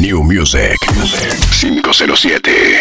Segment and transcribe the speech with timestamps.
[0.00, 0.76] New Music
[1.60, 2.80] 507.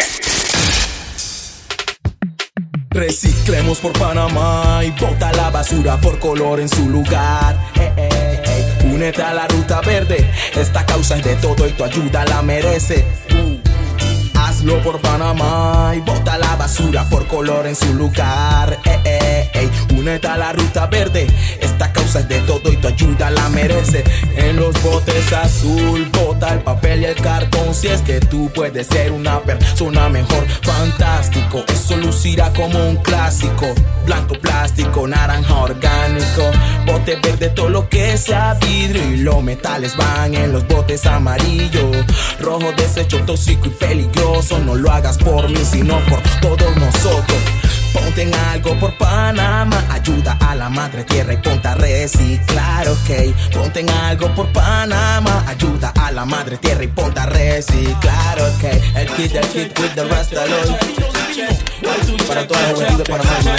[2.90, 7.58] Reciclemos por Panamá y bota la basura por color en su lugar.
[7.76, 8.82] Eh.
[8.86, 13.06] Únete a la ruta verde, esta causa es de todo y tu ayuda la merece.
[13.32, 14.40] Uh.
[14.40, 18.80] Hazlo por Panamá y bota la basura por color en su lugar.
[20.06, 21.26] Únete la ruta verde,
[21.60, 24.04] esta causa es de todo y tu ayuda la merece.
[24.36, 27.74] En los botes azul, bota el papel y el cartón.
[27.74, 31.66] Si es que tú puedes ser una persona mejor, fantástico.
[31.70, 33.66] Eso lucirá como un clásico.
[34.06, 36.52] Blanco plástico, naranja orgánico.
[36.86, 39.12] Bote verde, todo lo que sea vidrio.
[39.12, 42.06] Y los metales van en los botes amarillos.
[42.40, 44.60] Rojo, desecho tóxico y peligroso.
[44.60, 47.40] No lo hagas por mí, sino por todos nosotros.
[47.96, 53.10] Ponte algo por Panamá, ayuda a la madre tierra y ponte a reciclar, ok.
[53.54, 58.64] Ponte en algo por Panamá, ayuda a la madre tierra y ponte a reciclar, ok.
[58.96, 60.34] El kid, el kid with the rest.
[62.28, 63.56] Para toda la juventud de Panamá.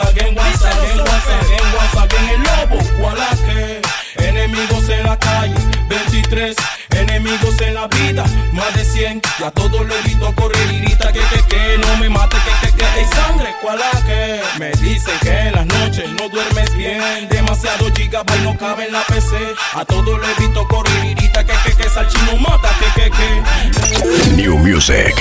[2.34, 4.03] El lobo.
[4.18, 5.56] Enemigos en la calle,
[5.90, 6.56] 23.
[6.92, 9.22] Enemigos en la vida, más de 100.
[9.40, 11.78] Y a todos le grito correr y grita que, que, que.
[11.80, 12.86] No me mate, que, que, que.
[12.86, 14.42] Hay sangre, Gualaque.
[14.60, 17.28] Me dicen que en las noches no duermes bien.
[17.30, 19.38] Demasiado gigabyte no cabe en la PC.
[19.74, 21.90] A todos le grito correr y grita que, que, que.
[21.90, 24.32] Salchino mata, que, que, que.
[24.36, 25.16] New Music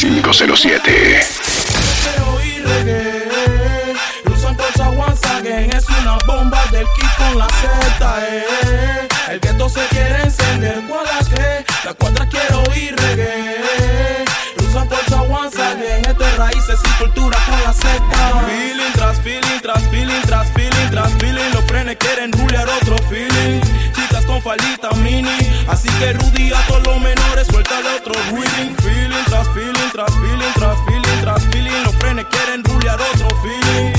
[0.00, 1.20] 507.
[5.46, 8.18] Es una bomba del kit con la Z.
[8.26, 9.08] Eh.
[9.30, 10.82] El gueto se quiere encender.
[10.88, 11.64] ¿Cuál es que?
[11.84, 14.24] La cuadra quiero oír reggae.
[14.58, 16.04] Usan colcha once again.
[16.04, 18.02] Esto es raíces y cultura con la Z.
[18.46, 21.50] Feeling tras feeling, tras feeling, tras feeling, tras feeling.
[21.52, 23.60] Los frenes quieren rulear otro feeling.
[23.94, 25.38] Chicas con falita mini.
[25.68, 27.46] Así que Rudy a todos los menores.
[27.46, 28.74] Suéltale otro reading.
[28.82, 31.82] Feeling tras feeling, tras feeling, tras feeling, tras feeling.
[31.84, 33.97] Los frenes quieren rulear otro feeling.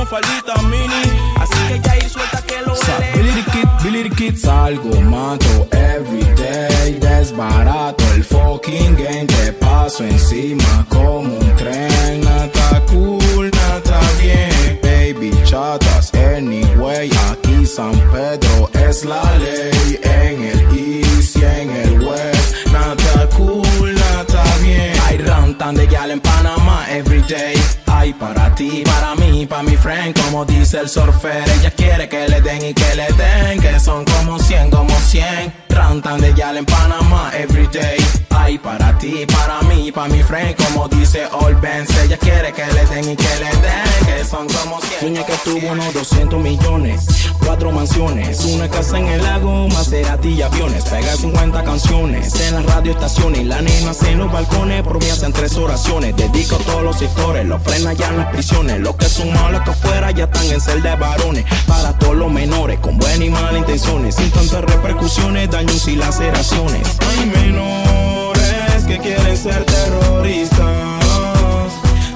[0.00, 1.02] Con falita mini.
[1.38, 3.12] Así que ya ir suelta que lo vele.
[3.12, 4.34] Billy the Kid, Billy the Kid.
[4.34, 9.26] Salgo, mato, everyday Desbarato el fucking game.
[9.26, 12.22] Te paso encima como un tren.
[12.22, 14.80] Nata cool, nata bien.
[14.82, 17.10] Baby chatas, anyway.
[17.30, 20.00] Aquí San Pedro es la ley.
[20.02, 22.66] En el east y en el west.
[22.72, 24.94] Nata cool, nata bien.
[25.04, 27.54] Hay rantan de gal en Panamá everyday
[28.00, 30.18] Hay para ti, para mí, para mi friend.
[30.18, 34.06] Como dice el surfer Ella quiere que le den y que le den Que son
[34.06, 37.96] como 100, como 100 Rantan de gal en Panamá everyday
[38.30, 42.64] Hay para ti, para mí, para mi friend Como dice All Benz Ella quiere que
[42.64, 46.40] le den y que le den Que son como 100 Sueña que tuvo unos 200
[46.40, 47.06] millones
[47.44, 52.66] Cuatro mansiones Una casa en el lago Maserati y aviones Pega 50 canciones En las
[52.66, 56.98] radioestaciones La nena en los balcones Por mí hacen tres oraciones Dedico a todos los
[56.98, 60.46] sectores Los frenan ya en las prisiones Los que son malos que afuera Ya están
[60.52, 64.62] en celda de varones Para todos los menores Con buenas y malas intenciones Sin tantas
[64.62, 65.50] repercusiones
[65.86, 71.00] Y laceraciones Hay menores Que quieren ser terroristas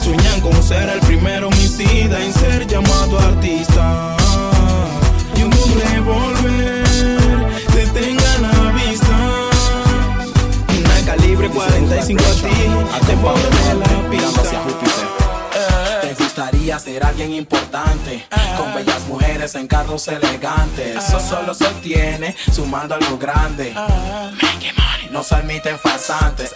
[0.04, 4.16] Sueñan con ser el primer homicida en ser llamado artista.
[5.34, 6.84] Y un revólver
[7.72, 9.16] te tenga la vista.
[10.78, 15.23] Una calibre 45 a ti, te pone la pista.
[16.64, 18.26] Te gustaría ser alguien importante,
[18.56, 20.96] con bellas mujeres en carros elegantes.
[20.96, 23.74] Eso solo se obtiene sumando algo grande.
[25.10, 26.54] No se admiten farsantes.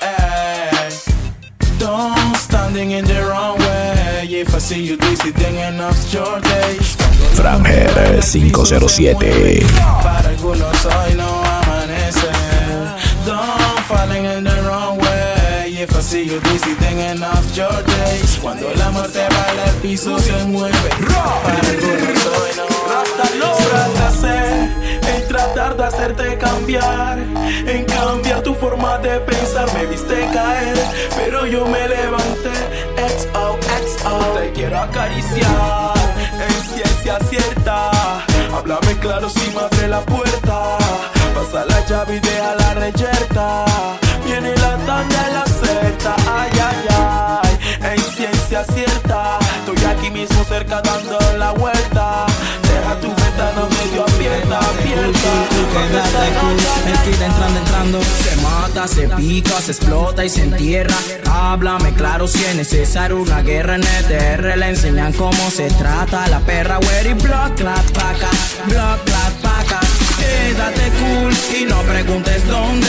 [1.79, 4.41] Don't standing in the wrong way.
[4.41, 6.97] If I see you visiting enough your days.
[7.35, 9.67] Framher 507.
[10.03, 12.31] Para algunos hoy no amanece.
[13.27, 13.68] Don't
[15.81, 18.39] I see you visiting enough your days.
[18.43, 20.91] Cuando la muerte baila el piso se mueve.
[21.45, 22.51] Para algunos hoy
[23.39, 24.39] no amanece.
[25.07, 27.19] En tratar de hacerte cambiar.
[27.65, 29.73] En cambiar tu forma de pensar.
[29.75, 30.77] Me viste caer,
[31.15, 32.57] pero yo me levanté.
[33.15, 33.57] XO,
[33.87, 34.19] XO.
[34.37, 35.95] Te quiero acariciar.
[36.45, 37.91] En ciencia cierta.
[38.53, 40.77] Háblame claro si me abre la puerta.
[41.37, 43.65] Pasa la llave y deja la reyerta.
[44.25, 45.48] Viene la tanda la
[46.27, 47.93] Ay, ay, ay.
[47.93, 49.39] En ciencia cierta.
[49.61, 52.27] Estoy aquí mismo cerca dando la vuelta.
[52.63, 55.59] Deja tu ventana medio abierta, abierta.
[57.05, 60.95] Kid entrando, entrando Se mata, se pica, se explota y se entierra
[61.31, 66.41] Háblame claro si es necesario una guerra en ETR Le enseñan cómo se trata la
[66.41, 68.29] perra Where block, clap, paca
[68.67, 69.28] Block, clap,
[70.19, 72.89] paca y no preguntes dónde.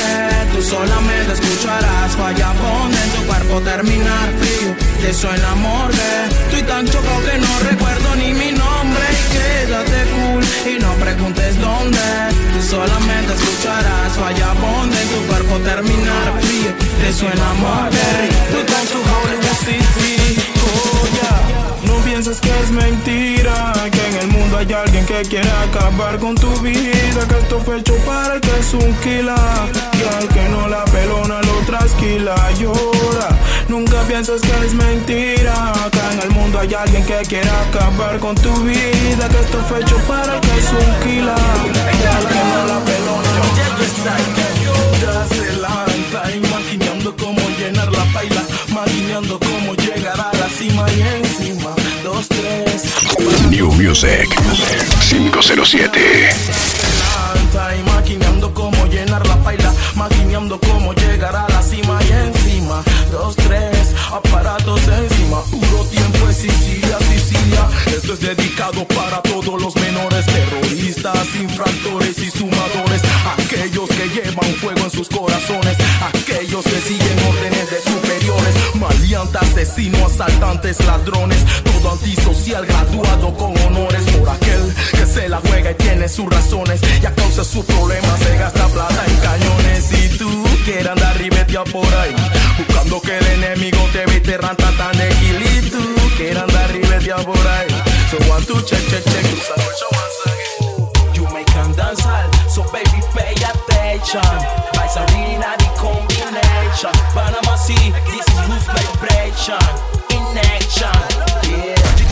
[0.54, 4.76] Tú solamente escucharás falla en tu cuerpo terminar frío.
[5.02, 6.14] Te suena morgue.
[6.46, 9.06] Estoy tan chocado que no recuerdo ni mi nombre.
[9.12, 12.00] Y quédate cool y no preguntes dónde.
[12.54, 14.52] Tú solamente escucharás falla
[15.02, 16.72] en tu cuerpo terminar frío.
[17.02, 18.10] Te suena morgue.
[18.52, 20.42] Tú con tu Hollywood City.
[20.64, 21.00] Oh.
[21.84, 23.69] No pienses que es mentira,
[25.10, 29.36] que quiere acabar con tu vida, que esto fue hecho para que es un kila,
[29.98, 33.30] y al que no la pelona lo trasquila, llora.
[33.68, 38.36] Nunca pienses que es mentira, que en el mundo hay alguien que quiere acabar con
[38.36, 41.36] tu vida, que esto fue hecho para que es un kila,
[41.74, 48.44] y al que no la pelona lo trasquila, se levanta imaginando cómo llenar la paila,
[48.68, 51.89] imaginando cómo llegar a la cima y encima
[53.50, 54.28] New Music
[55.10, 56.30] 507.
[57.78, 62.84] Y maquinando cómo llenar la paila, maquinando cómo llegar a la cima y encima.
[63.12, 65.42] Dos, tres, aparatos encima.
[65.52, 67.68] Puro tiempo es Sicilia, Sicilia.
[67.96, 73.02] Esto es dedicado para todos los menores terroristas, infractores y sumadores.
[73.38, 75.69] Aquellos que llevan fuego en sus corazones,
[79.60, 81.46] asesinos, asaltantes, ladrones.
[81.64, 86.80] Todo antisocial graduado con honores por aquel que se la juega y tiene sus razones.
[87.02, 89.92] Y a causa de sus problemas se gasta plata en cañones.
[89.92, 92.16] Y tú quieres andar ribeteado por ahí,
[92.58, 95.84] buscando que el enemigo te viste ranta tan y tú
[96.18, 97.68] quieres andar ribeteado por ahí.
[98.10, 101.14] So one, two, check, check, check, again.
[101.14, 102.04] You make them dance
[102.48, 104.59] so baby pay attention.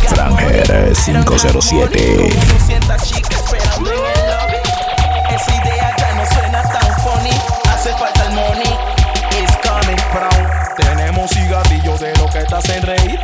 [0.08, 2.30] Franger 507.
[2.66, 5.36] Sienta chica esperando en el lobby.
[5.36, 7.32] Esa idea ya no suena tan funny.
[7.70, 8.74] Hace falta el money.
[9.40, 10.76] It's coming from.
[10.78, 13.20] Tenemos cigarrillos de lo que te hacen reír.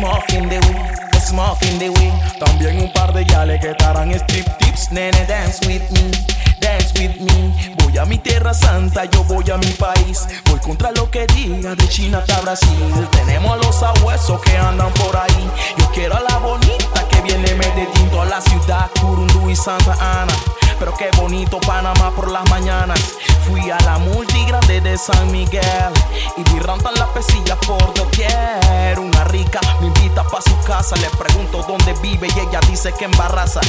[0.00, 1.90] Weed.
[1.90, 2.12] Weed.
[2.38, 4.90] También un par de yales que estarán strip tips.
[4.90, 6.47] Nene, dance with me.
[6.60, 7.74] Dance with me.
[7.82, 10.26] Voy a mi tierra santa, yo voy a mi país.
[10.46, 13.08] Voy contra lo que diga de China hasta Brasil.
[13.10, 15.50] Tenemos a los sabuesos que andan por ahí.
[15.78, 20.34] Yo quiero a la bonita que viene Medellín, toda la ciudad, Curundú y Santa Ana.
[20.78, 23.00] Pero qué bonito Panamá por las mañanas.
[23.46, 25.92] Fui a la multigrande de San Miguel
[26.36, 28.98] y vi rantan las pesillas por doquier.
[28.98, 33.06] Una rica me invita pa' su casa, le pregunto dónde vive y ella dice que
[33.06, 33.60] en Barraza.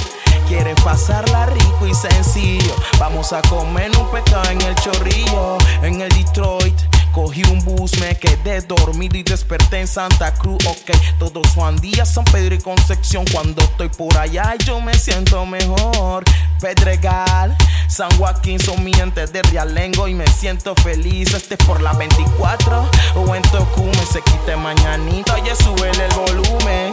[0.47, 2.75] Quiere pasarla rico y sencillo.
[2.99, 6.98] Vamos a comer un pecado en el chorrillo, en el Detroit.
[7.13, 10.57] Cogí un bus, me quedé dormido y desperté en Santa Cruz.
[10.67, 13.25] Ok, todos Juan Díaz, San Pedro y Concepción.
[13.31, 16.23] Cuando estoy por allá, yo me siento mejor.
[16.59, 17.55] Pedregal,
[17.87, 21.33] San Joaquín son mientes de Realengo y me siento feliz.
[21.33, 24.07] Este es por la 24 o en Tocumen.
[24.11, 26.91] Se quite mañanita, oye, súbele el volumen.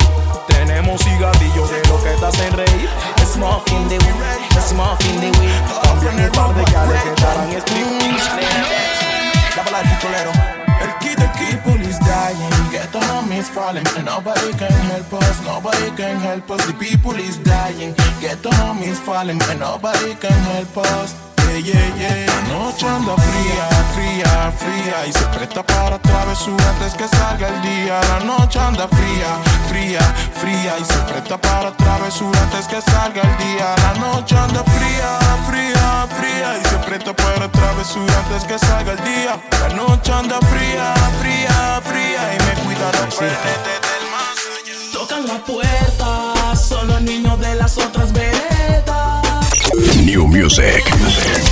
[13.67, 14.05] Falling.
[14.05, 15.45] Nobody can help us.
[15.45, 16.67] Nobody can help us.
[16.67, 17.95] The people is dying.
[18.21, 19.41] Get on homies falling.
[19.43, 21.36] And nobody can help us.
[21.57, 22.27] Yeah, yeah, yeah.
[22.27, 25.07] La noche anda fría, fría, fría.
[25.07, 27.99] Y se presta para travesura antes que salga el día.
[28.09, 30.01] La noche anda fría, fría,
[30.35, 30.77] fría.
[30.79, 33.75] Y se presta para travesura antes que salga el día.
[33.85, 36.59] La noche anda fría, fría, fría.
[36.61, 39.41] Y se presta para travesura antes que salga el día.
[39.63, 40.93] La noche anda fría,
[41.23, 42.35] fría, fría.
[42.35, 44.93] Y me cuida los frenetes del más allá.
[44.93, 49.26] Tocan la puerta, son los niños de las otras veredas.
[49.75, 50.85] New Music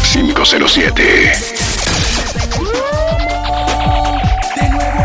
[0.05, 1.33] 507.
[4.55, 5.05] De nuevo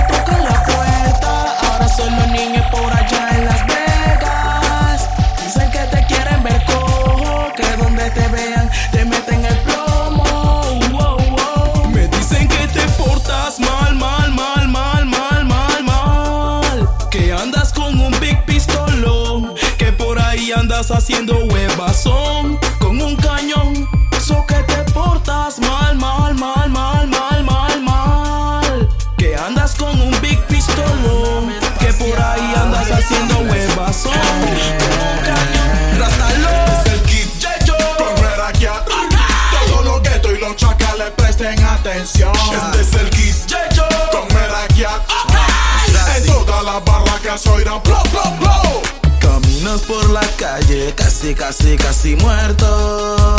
[47.29, 48.81] las barracas oirán blow, blow, blow
[49.19, 53.35] Caminas por la calle, casi, casi, casi muerto.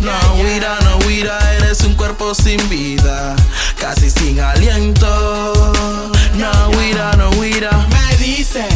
[0.00, 1.38] No huirá, no huirá,
[1.96, 3.34] cuerpo sin vida,
[3.78, 5.82] casi sin aliento.
[6.34, 7.70] No huira, no huira.
[7.88, 8.68] Me dicen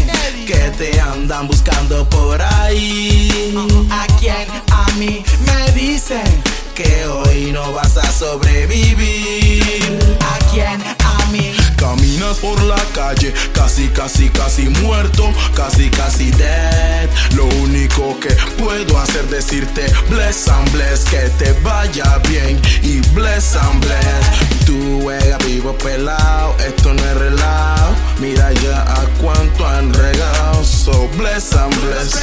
[0.46, 3.52] que te andan buscando por ahí.
[3.90, 4.46] ¿A quién?
[4.70, 5.25] A mí.
[5.44, 6.42] Me dicen
[6.75, 10.18] que hoy no vas a sobrevivir.
[10.20, 10.80] ¿A quién?
[11.00, 11.65] A mí.
[11.76, 17.09] Caminas por la calle, casi, casi, casi muerto, casi, casi dead.
[17.35, 23.00] Lo único que puedo hacer es decirte bless and bless, que te vaya bien y
[23.14, 24.64] bless and bless.
[24.64, 27.95] Tú juega vivo pelado, esto no es relajo.
[28.18, 30.64] Mira ya a cuánto han regado.
[30.64, 32.14] So bless and bless,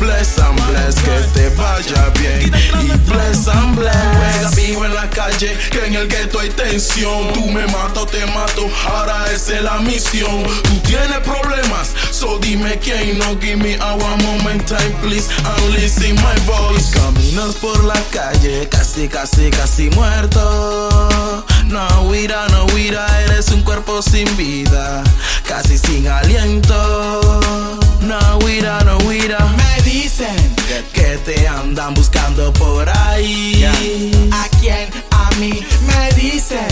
[0.00, 3.94] bless and bless, que te vaya bien y bless and bless.
[3.94, 7.32] Juega vivo en la calle, que en el gueto hay tensión.
[7.34, 10.44] Tú me matas o te mato, ahora esa es la misión.
[10.62, 13.38] Tú tienes problemas, so dime quién no.
[13.40, 16.90] Give me a one moment time, please, and listen my voice.
[16.92, 21.44] Caminas por la calle, casi, casi, casi muerto.
[21.66, 25.02] No huira, no huira, eres un cuerpo sin vida,
[25.46, 27.40] casi sin aliento.
[28.00, 29.38] No huira, no huira.
[29.56, 30.54] Me dicen
[30.92, 33.64] que te andan buscando por ahí.
[34.32, 35.13] ¿A quién?
[35.38, 35.66] Mí.
[35.86, 36.66] Me dicen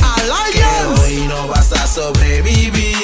[0.53, 2.97] que hoy no vas a sobrevivir.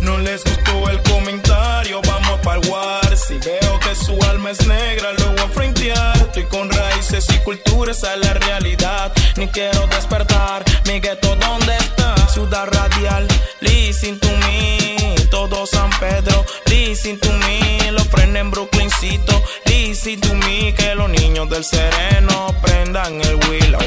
[0.00, 3.16] No les gustó el comentario, vamos pa'l war.
[3.16, 6.16] Si veo que su alma es negra, lo voy a frentear.
[6.16, 9.12] Estoy con raíces y culturas a la realidad.
[9.36, 12.14] Ni quiero despertar, mi gueto, ¿dónde está?
[12.28, 13.26] Ciudad radial,
[13.60, 15.16] listen to me.
[15.30, 17.90] Todo San Pedro, listen to me.
[17.92, 19.42] Los frenes en Brooklyncito,
[19.88, 20.74] listen to me.
[20.74, 23.80] Que los niños del sereno prendan el Willow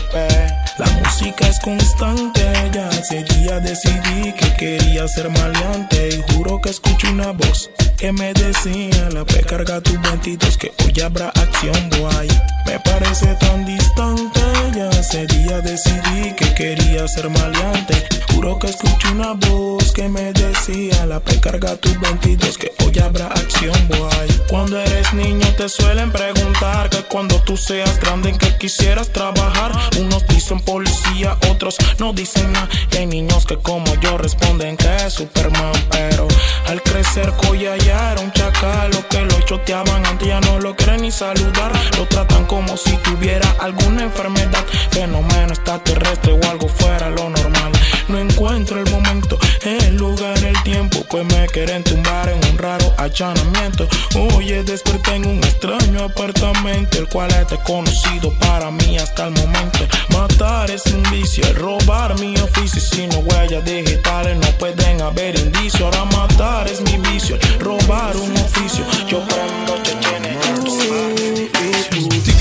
[0.78, 2.42] La música es constante,
[2.74, 6.10] ya ese día decidí que quería ser maleante.
[6.10, 10.72] Y juro que escuché una voz que me decía: La P carga tus ventitos, que
[10.84, 12.28] hoy habrá acción, boy.
[12.66, 14.41] Me parece tan distante,
[14.78, 18.08] ese día decidí que quería ser maleante.
[18.34, 23.00] Juro que escuché una voz que me decía: La P carga tus ventidos, que hoy
[23.00, 24.28] habrá acción, boy.
[24.50, 29.72] Cuando eres niño te suelen preguntar que cuando tú seas grande en que quisieras trabajar.
[30.00, 32.68] Unos dicen policía, otros no dicen nada.
[32.92, 36.28] Y hay niños que como yo responden que es Superman, pero
[36.68, 38.92] al crecer Coya ya era un chacal.
[38.92, 41.72] Lo que lo choteaban antes ya no lo quieren ni saludar.
[41.98, 44.61] Lo tratan como si tuviera alguna enfermedad,
[44.92, 47.72] fenómeno extraterrestre o algo fuera lo normal.
[48.08, 52.94] No encuentro el momento, el lugar, el tiempo, pues me quieren tumbar en un raro
[52.98, 53.88] allanamiento.
[54.36, 59.80] Oye, desperté en un extraño apartamento, el cual es desconocido para mí hasta el momento.
[60.10, 62.82] Matar es un vicio, robar mi oficio.
[62.82, 65.82] Si no huellas digitales, no pueden haber indicios.
[65.82, 68.86] Ahora matar es mi vicio, robar un oficio.
[69.08, 70.31] Yo prendo chechenes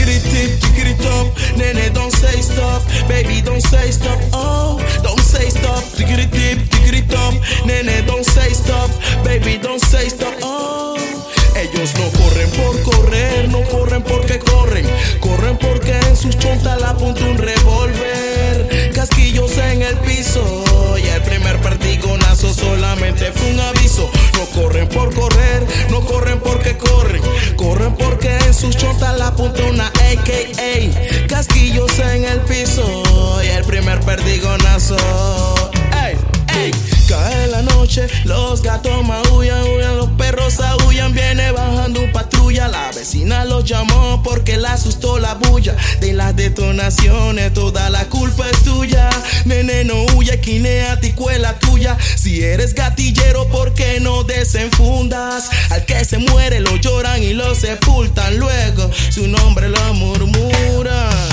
[0.01, 1.27] Tickety tip, top,
[1.59, 7.07] nene, don't say stop, baby, don't say stop, oh, don't say stop, tickety tip, tickety
[7.07, 7.35] top,
[7.67, 8.89] nene, don't say stop,
[9.23, 10.97] baby, don't say stop, oh.
[11.55, 14.87] Ellos no corren por correr, no corren porque corren,
[15.21, 20.70] corren porque en sus chontas la apunta un revólver, casquillos en el piso
[21.21, 24.11] el primer perdigonazo solamente fue un aviso.
[24.35, 27.23] No corren por correr, no corren porque corren,
[27.57, 33.03] corren porque en sus chontas la apunta una AKA, casquillos en el piso
[33.43, 34.97] y el primer perdigonazo.
[36.05, 36.17] Ey,
[36.57, 36.71] ey.
[37.09, 39.30] Cae la noche, los gatos maullan,
[43.31, 45.77] La vecina los llamó porque la asustó la bulla.
[46.01, 49.09] De las detonaciones, toda la culpa es tuya.
[49.45, 51.97] Nene, no huya, quinea, ticuela tuya.
[52.17, 55.49] Si eres gatillero, ¿por qué no desenfundas?
[55.71, 58.37] Al que se muere lo lloran y lo sepultan.
[58.37, 61.30] Luego su nombre lo murmuran.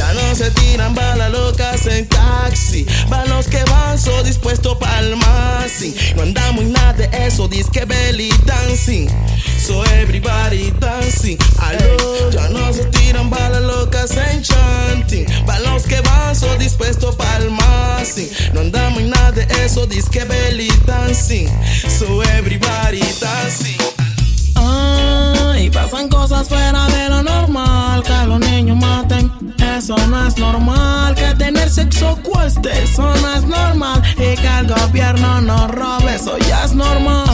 [0.00, 2.86] Ya no se tiran balas locas en taxi.
[3.10, 5.94] Van los que van, so dispuesto pa'l masing.
[6.16, 9.10] No andamos en nada de eso, disque belly dancing.
[9.58, 11.36] So everybody dancing.
[11.58, 15.26] Aló, ya no se tiran balas locas en chanting.
[15.44, 18.30] Van los que van, so dispuesto pa'l masing.
[18.54, 21.46] No andamos en nada de eso, disque belly dancing.
[21.98, 23.76] So everybody dancing.
[25.60, 28.02] Ay, pasan cosas fuera de lo normal.
[28.02, 29.30] Que los niños maten,
[29.76, 31.14] eso no es normal.
[31.14, 34.02] Que tener sexo cueste, eso no es normal.
[34.16, 37.26] Y que el gobierno nos robe, eso ya es normal.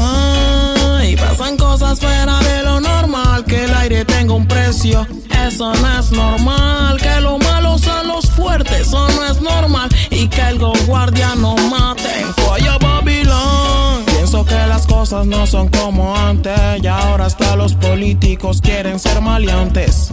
[0.98, 3.44] Ay, pasan cosas fuera de lo normal.
[3.44, 5.06] Que el aire tenga un precio,
[5.46, 7.00] eso no es normal.
[7.00, 9.88] Que lo malo son los fuertes, eso no es normal.
[10.10, 14.15] Y que el guardia no maten, fue Babilón.
[14.44, 16.52] Que las cosas no son como antes.
[16.82, 20.10] Y ahora hasta los políticos quieren ser maleantes.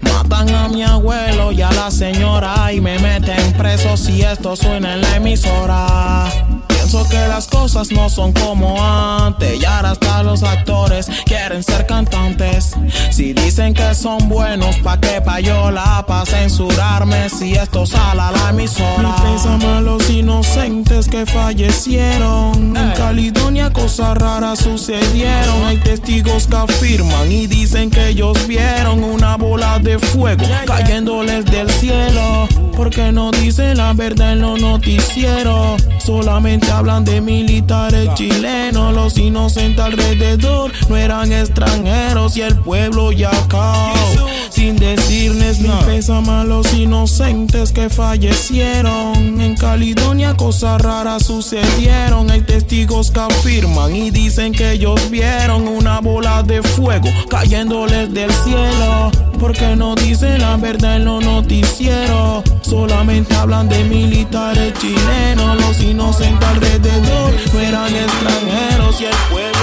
[0.00, 4.94] Matan a mi abuelo y a la señora y me meten preso si esto suena
[4.94, 6.28] en la emisora.
[6.90, 11.84] Pienso que las cosas no son como antes y ahora hasta los actores quieren ser
[11.84, 12.74] cantantes.
[13.10, 18.48] Si dicen que son buenos, pa' que payola, pa' censurarme si esto sale a la
[18.48, 19.14] emisora.
[19.22, 22.74] Mi pésame a los inocentes que fallecieron.
[22.74, 25.66] En Caledonia cosas raras sucedieron.
[25.66, 31.68] Hay testigos que afirman y dicen que ellos vieron una bola de fuego cayéndoles del
[31.68, 32.48] cielo.
[32.74, 35.82] Porque no dicen la verdad en los noticieros.
[35.98, 38.94] Solamente hablan de militares chilenos.
[38.94, 43.92] Los inocentes alrededor no eran extranjeros y el pueblo ya cao.
[44.58, 49.40] Sin decirles ni pésame a los inocentes que fallecieron.
[49.40, 52.28] En Caledonia cosas raras sucedieron.
[52.28, 58.32] Hay testigos que afirman y dicen que ellos vieron una bola de fuego cayéndoles del
[58.32, 59.12] cielo.
[59.38, 62.42] Porque no dicen la verdad en los noticieros.
[62.62, 65.56] Solamente hablan de militares chilenos.
[65.60, 69.57] Los inocentes alrededor no eran extranjeros y el pueblo No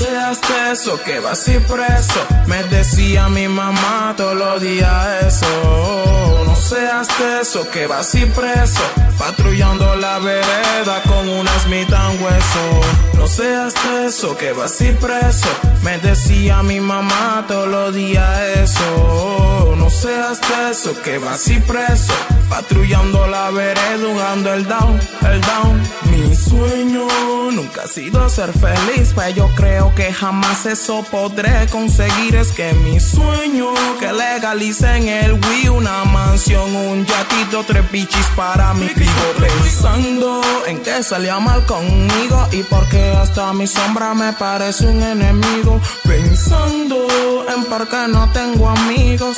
[0.00, 0.40] seas
[0.72, 2.20] eso que vas y preso.
[2.46, 6.42] Me decía mi mamá todos los días eso.
[6.46, 7.08] No seas
[7.40, 8.82] eso que vas y preso.
[9.20, 12.80] Patrullando la vereda con una Smith hueso.
[13.18, 13.74] No seas
[14.06, 15.48] eso que vas y preso.
[15.82, 19.74] Me decía mi mamá todos los días eso.
[19.76, 22.14] No seas eso que vas y preso.
[22.48, 24.98] Patrullando la vereda, jugando el down,
[25.30, 25.82] el down.
[26.10, 27.06] Mi sueño
[27.52, 32.36] nunca ha sido ser feliz, pero yo creo que jamás eso podré conseguir.
[32.36, 33.68] Es que mi sueño
[34.00, 38.88] que legalicen el Wii, una mansión, un yatito, tres bichis para mi
[39.38, 45.80] pensando en que salía mal conmigo y porque hasta mi sombra me parece un enemigo.
[46.04, 47.06] Pensando
[47.54, 49.36] en por qué no tengo amigos.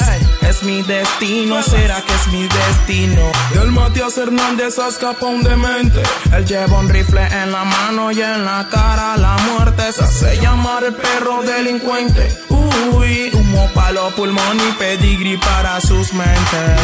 [0.48, 3.22] Es mi destino, será que es mi destino.
[3.54, 6.02] Y el Matías Hernández escapa un demente.
[6.34, 9.92] Él lleva un rifle en la mano y en la cara la muerte.
[9.92, 12.28] Se hace llamar el perro delincuente.
[12.48, 16.80] Uy, humo para los pulmones y pedigrí para sus mentes.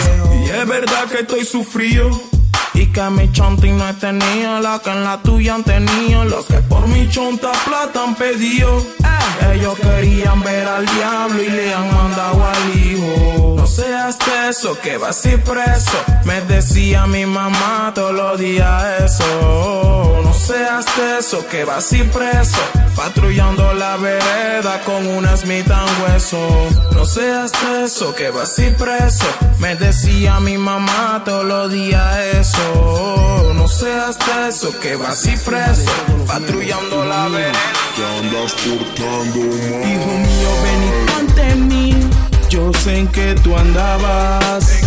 [0.47, 2.38] Y es verdad que estoy sufrido.
[2.79, 6.25] Y que mi chonta no tenía la que en la tuya han tenido.
[6.25, 8.87] Los que por mi chonta plata han pedido.
[9.53, 13.58] Ellos querían ver al diablo y le han mandado al hijo.
[13.69, 14.17] No seas
[14.49, 15.99] eso que vas y preso.
[16.25, 20.21] Me decía mi mamá todos los días eso.
[20.25, 20.87] No seas
[21.19, 22.59] eso que vas y preso.
[22.97, 25.71] Patrullando la vereda con una Smith
[26.03, 26.39] hueso.
[26.93, 27.53] No seas
[27.85, 29.27] eso que vas y preso.
[29.59, 33.53] Me decía mi mamá todos los días eso.
[33.55, 34.17] No seas
[34.49, 35.93] eso que vas y preso.
[36.27, 37.53] Patrullando la vereda.
[39.85, 42.08] Hijo mío, ven y mí.
[42.49, 44.81] Yo sé en que tú andabas.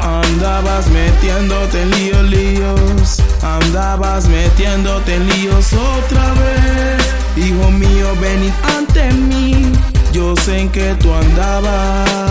[0.00, 3.22] Andabas metiéndote en líos, líos.
[3.42, 7.14] Andabas metiéndote en líos otra vez.
[7.36, 9.72] Hijo mío, ven y ante mí.
[10.12, 12.30] Yo sé en que tú andabas.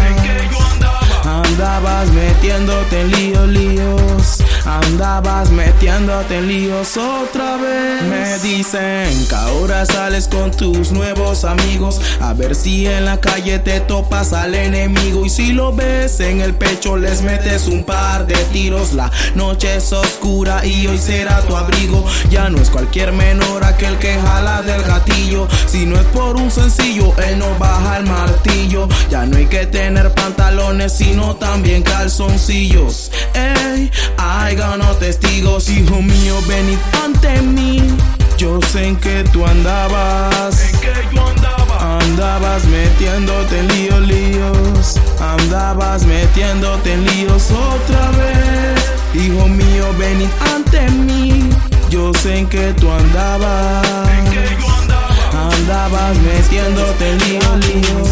[1.26, 4.41] Andabas metiéndote en líos, líos.
[4.66, 8.04] Andabas metiéndote en líos otra vez.
[8.04, 12.00] Me dicen que ahora sales con tus nuevos amigos.
[12.20, 15.26] A ver si en la calle te topas al enemigo.
[15.26, 18.94] Y si lo ves en el pecho, les metes un par de tiros.
[18.94, 22.06] La noche es oscura y hoy será tu abrigo.
[22.30, 25.48] Ya no es cualquier menor aquel que jala del gatillo.
[25.66, 28.88] Si no es por un sencillo, él no baja el martillo.
[29.10, 33.12] Ya no hay que tener pantalones, sino también calzoncillos.
[33.34, 37.88] Ey, ay, gano testigos, hijo mío, ven y ante mí.
[38.38, 40.72] Yo sé en que tú andabas.
[41.80, 45.00] Andabas metiéndote en líos, líos.
[45.20, 48.92] Andabas metiéndote en líos otra vez.
[49.14, 51.50] Hijo mío, ven y ante mí.
[51.90, 53.86] Yo sé en que tú andabas.
[55.34, 58.10] Andabas metiéndote en líos,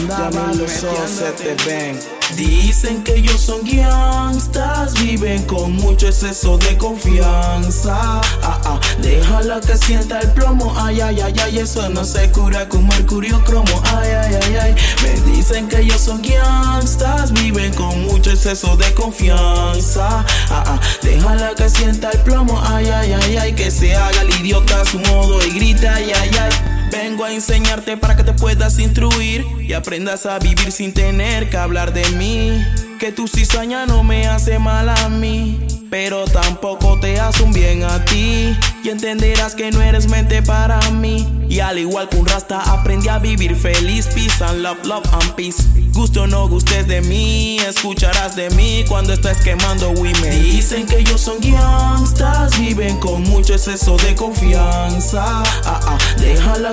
[0.00, 1.98] metiéndote ven.
[2.36, 8.20] Dicen que ellos son gangsters, viven con mucho exceso de confianza.
[8.42, 10.72] Ah, ah, déjala que sienta el plomo.
[10.78, 13.82] Ay, ay, ay, ay, eso no se cura con mercurio cromo.
[13.84, 14.74] Ay, ay, ay, ay.
[15.02, 20.24] Me dicen que ellos son gangsters, viven con mucho exceso de confianza.
[20.48, 22.58] Ah, ah, déjala que sienta el plomo.
[22.64, 26.12] Ay, ay, ay, ay, que se haga el idiota a su modo y grita, ay,
[26.14, 26.71] ay, ay.
[26.92, 31.56] Vengo a enseñarte para que te puedas instruir y aprendas a vivir sin tener que
[31.56, 32.62] hablar de mí.
[33.00, 35.58] que tu cizaña no me hace mal a mí,
[35.90, 38.56] pero tampoco te hace un bien a ti.
[38.84, 41.41] Y entenderás que no eres mente para mí.
[41.52, 44.06] Y al igual que un rasta, aprendí a vivir feliz.
[44.06, 45.62] Peace and love, love and peace.
[45.92, 51.00] Guste o no gustes de mí, escucharás de mí cuando estés quemando me Dicen que
[51.00, 55.42] ellos son gangsters, viven con mucho exceso de confianza.
[55.66, 55.98] Ah, ah,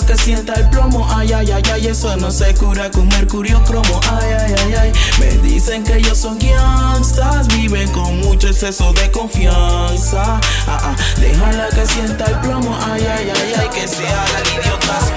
[0.08, 1.06] que sienta el plomo.
[1.12, 4.00] Ay, ay, ay, ay, eso no se cura con mercurio cromo.
[4.10, 4.92] Ay, ay, ay, ay.
[5.20, 10.40] Me dicen que ellos son gangsters, viven con mucho exceso de confianza.
[10.68, 12.78] Ah, ah, déjala que sienta el plomo.
[12.90, 15.12] Ay, ay, ay, ay, que se haga idiotas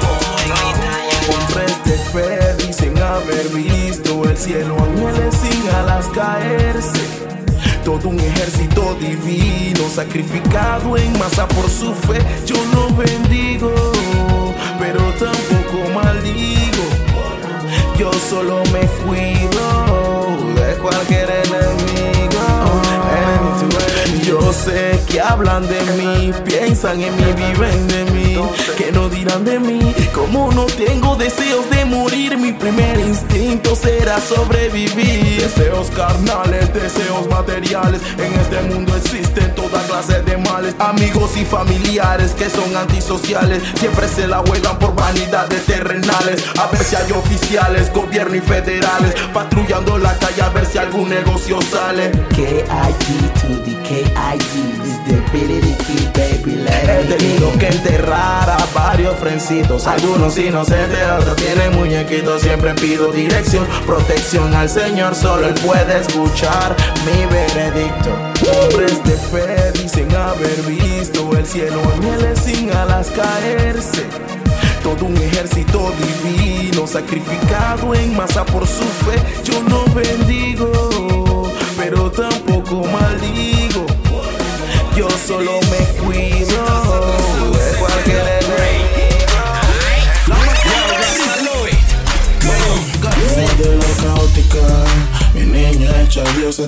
[1.85, 7.01] de fe dicen haber visto el cielo, ángeles sin alas caerse.
[7.85, 12.21] Todo un ejército divino sacrificado en masa por su fe.
[12.47, 13.75] Yo no bendigo,
[14.79, 16.85] pero tampoco maldigo.
[17.99, 21.93] Yo solo me cuido de cualquier enemigo.
[24.25, 28.39] Yo sé que hablan de mí, piensan en mí, viven de mí.
[28.77, 34.21] Que no dirán de mí, como no tengo deseos de morir, mi primer instinto será
[34.21, 35.43] sobrevivir.
[35.43, 38.01] Deseos carnales, deseos materiales.
[38.19, 40.75] En este mundo existen toda clase de males.
[40.79, 46.43] Amigos y familiares que son antisociales, siempre se la juegan por vanidades terrenales.
[46.59, 51.11] A ver si hay oficiales, gobierno y federales, patrullando la calle a ver si algún
[51.11, 52.11] negocio sale.
[52.31, 56.33] KIT to the KIG is the ability baby.
[56.65, 62.43] He tenido que enterrar a varios frencitos, algunos inocentes, otros tienen muñequitos.
[62.43, 68.11] Siempre pido dirección, protección al Señor, solo Él puede escuchar mi veredicto.
[68.51, 74.07] Hombres de fe dicen haber visto el cielo, ángeles sin alas caerse.
[74.83, 75.93] Todo un ejército
[76.25, 79.17] divino sacrificado en masa por su fe.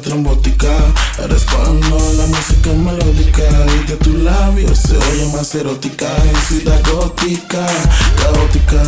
[0.01, 0.77] Trombótica.
[1.23, 6.09] Eres cuando la música es melódica y de tus labios se oye más erótica.
[6.29, 7.67] En ciudad gótica,
[8.21, 8.83] caótica,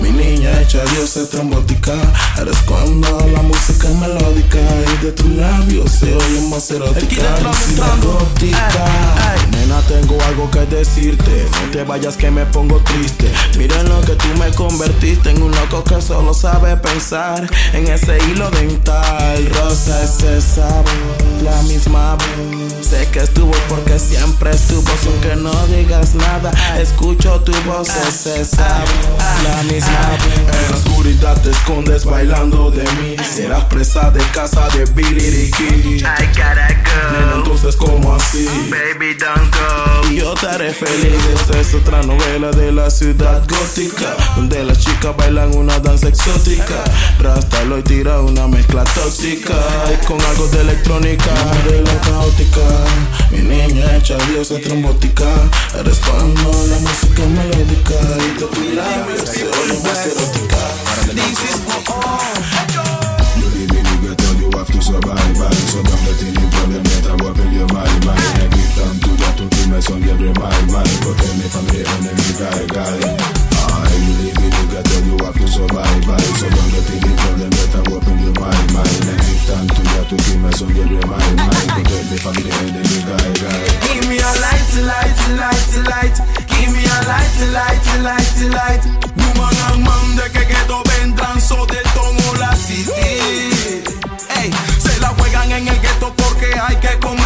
[0.00, 1.94] mi niña hecha diosa trombótica.
[2.40, 4.58] Eres cuando la música es melódica
[4.94, 7.38] y de tus labios se oye más erótica.
[7.38, 11.46] En ciudad gótica, nena tengo algo que decirte.
[11.62, 13.30] No te vayas que me pongo triste.
[13.58, 18.18] Miren lo que tú me convertiste en un loco que solo sabe pensar en ese
[18.28, 19.46] hilo dental.
[19.54, 20.86] Rosa ese sabor,
[21.42, 22.75] la misma voz.
[22.88, 24.88] Sé que estuvo porque siempre estuvo.
[25.06, 27.88] Aunque no digas nada, escucho tu voz.
[27.88, 28.86] Ese sabor,
[29.42, 30.16] la misma.
[30.52, 33.16] En la oscuridad te escondes bailando de mí.
[33.24, 35.96] Serás presa de casa de Billy Ricky.
[35.96, 36.68] I gotta
[37.12, 38.46] Nena, go, entonces, como así?
[38.70, 40.08] baby, don't go.
[40.10, 41.20] Y yo te haré feliz.
[41.34, 44.14] Esta es otra novela de la ciudad gótica.
[44.36, 46.84] Donde las chicas bailan una danza exótica.
[47.18, 49.54] Rasta lo y tira una mezcla tóxica.
[49.92, 51.32] Y con algo de electrónica.
[51.68, 52.75] De la caótica.
[53.30, 55.26] Mi niña hecha diosa trombótica.
[55.78, 57.94] Eres cuando la música melódica.
[58.62, 60.56] Y labios se oye más erótica.
[61.06, 61.56] Is
[63.36, 63.46] You
[64.40, 65.36] you have to survive.
[65.70, 67.06] So don't let any problem get
[67.52, 68.04] your mind.
[68.04, 70.72] I give time to that to keep my son get remind.
[70.72, 73.55] Mind protect me the enemy guy, guy.
[74.16, 76.08] Live in the ghetto, you have to survive.
[76.08, 78.68] I so don't let any problem get a up in your mind.
[78.72, 81.36] Mind I give time to that to keep my son get remind.
[81.36, 83.28] Mind protect me from the enemy guy.
[83.84, 86.16] Give me a light, light, light, light.
[86.48, 88.84] Give me a light, light, light, light.
[89.20, 93.84] Woman and man de que ghetto vendrán so de tomo la city.
[94.32, 94.48] Ey,
[94.80, 97.25] se la juegan en el gueto porque hay que comer.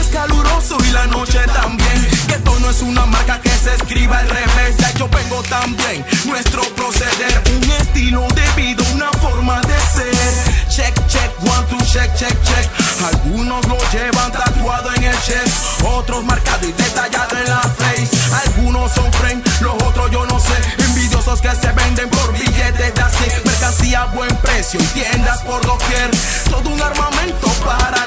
[0.00, 2.08] Es caluroso y la noche también.
[2.26, 4.76] Ghetto no es una marca que se escriba al revés.
[4.78, 6.06] Ya yo vengo también.
[6.24, 10.70] Nuestro proceder, un estilo de vida, una forma de ser.
[10.70, 12.66] Check, check, one, two, check, check, check.
[13.12, 18.08] Algunos lo llevan tatuado en el chest, otros marcado y detallado en la face.
[18.46, 20.56] Algunos son friend, los otros yo no sé.
[20.78, 23.24] Envidiosos que se venden por billetes de así.
[23.44, 26.10] Mercancía a buen precio tiendas por doquier.
[26.48, 27.99] Todo un armamento para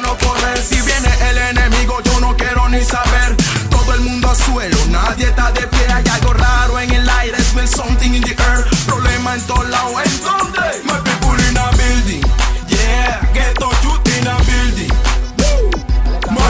[4.35, 5.85] Suelo, nadie está de pie.
[5.93, 8.65] Hay algo raro en el aire, smell something in the air.
[8.87, 10.59] Problema en todos lados, ¿en dónde?
[10.85, 12.23] My people in a building.
[12.67, 14.91] Yeah, ghetto youth in a building.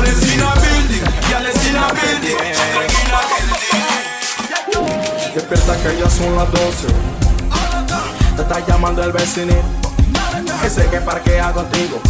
[0.04, 1.04] Is in a building,
[1.50, 2.38] is in a building.
[2.38, 2.64] building.
[5.34, 6.88] Despierta que ya son las 12.
[8.36, 9.64] Te está llamando el vecinito.
[10.64, 12.02] Ese que parquea contigo.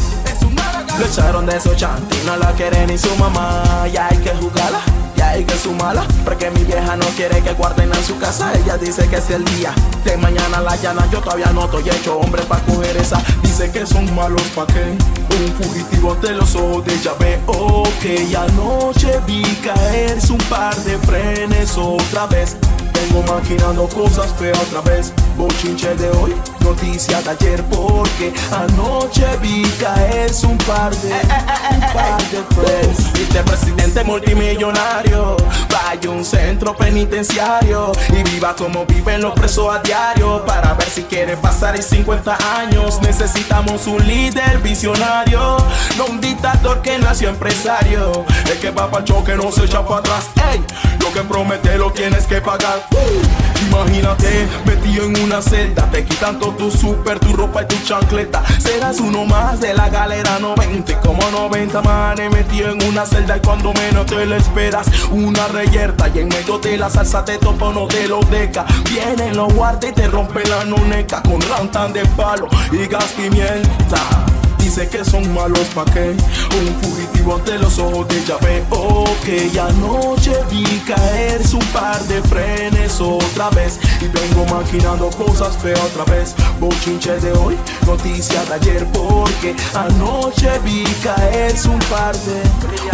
[1.00, 3.88] Lo echaron de su chanti, no la quiere ni su mamá.
[3.92, 4.82] Ya hay que jugarla,
[5.24, 6.06] ya hay que sumarla.
[6.24, 8.52] Porque mi vieja no quiere que guarden en su casa.
[8.54, 11.08] Ella dice que es el día de mañana la llana.
[11.12, 13.22] Yo todavía no estoy hecho hombre para coger esa.
[13.42, 14.84] Dice que son malos pa' qué.
[14.84, 20.98] Un fugitivo ante los ojos de ella veo que anoche vi caerse un par de
[21.00, 22.58] frenes otra vez.
[22.94, 25.14] Vengo maquinando cosas feas otra vez.
[25.38, 32.22] Bochinche de hoy, noticia de ayer, porque anoche vi caerse un par de, un par
[32.32, 33.14] de friends.
[33.14, 35.38] Viste presidente multimillonario,
[35.70, 40.44] vaya un centro penitenciario y viva como viven los presos a diario.
[40.46, 45.58] Para ver si quiere pasar y 50 años, necesitamos un líder visionario,
[45.98, 48.26] no un dictador que nació empresario.
[48.50, 50.30] El que va para choque no se echa para atrás.
[50.52, 50.64] Ey,
[51.00, 52.88] lo que promete lo tienes que pagar.
[52.92, 57.76] Uh, imagínate, metido en una celda, te quitan todo tu super, tu ropa y tu
[57.86, 58.44] chancleta.
[58.60, 63.40] Serás uno más de la galera 90, como 90 manes metido en una celda y
[63.42, 67.72] cuando menos te lo esperas, una reyerta y en medio de la salsa te topa
[67.72, 68.66] no te lo deca.
[68.90, 74.43] Vienen los guardias y te rompen la noneca con rantan de palo y gas pimienta
[74.64, 76.16] dice que son malos pa' qué
[76.60, 82.22] Un fugitivo ante los ojos de ella veo que anoche vi caer su par de
[82.24, 83.80] frenes otra vez.
[84.02, 86.36] Y vengo maquinando cosas feas otra vez.
[86.60, 92.42] Bochinche de hoy, noticia de ayer porque anoche vi caer un par de,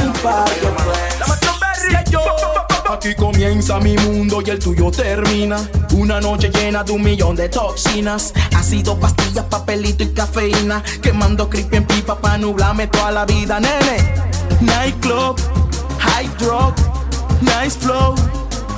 [0.03, 5.60] un par de frenes Aquí comienza mi mundo y el tuyo termina.
[5.93, 8.34] Una noche llena de un millón de toxinas.
[8.58, 10.82] Ácido, pastillas, papelito y cafeína.
[10.99, 14.12] Quemando creepy en pipa pa' nublarme toda la vida, nene.
[14.62, 15.39] Nightclub,
[15.99, 16.75] high drop,
[17.41, 18.15] nice flow.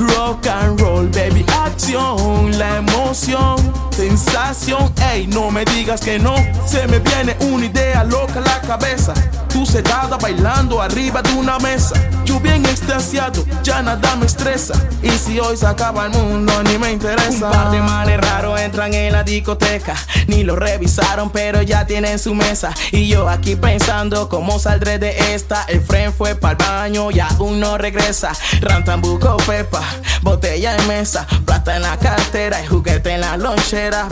[0.02, 3.56] Rock and roll, baby, acción, la emoción,
[3.92, 6.34] sensación, ey, no me digas que no,
[6.66, 9.14] se me viene una idea loca a la cabeza,
[9.48, 11.94] tú sentada bailando arriba de una mesa,
[12.26, 16.80] yo bien extasiado, ya nada me estresa, y si hoy se acaba el mundo ni
[16.80, 17.48] me interesa.
[17.48, 22.18] Un par de males raros entran en la discoteca, ni lo revisaron pero ya tienen
[22.18, 26.58] su mesa, y yo aquí pensando cómo saldré de esta, el friend fue para el
[26.58, 29.91] baño y aún no regresa, Rantambuco Pepa
[30.22, 34.08] botella en mesa, plata en la cartera y juguete en la lonchera.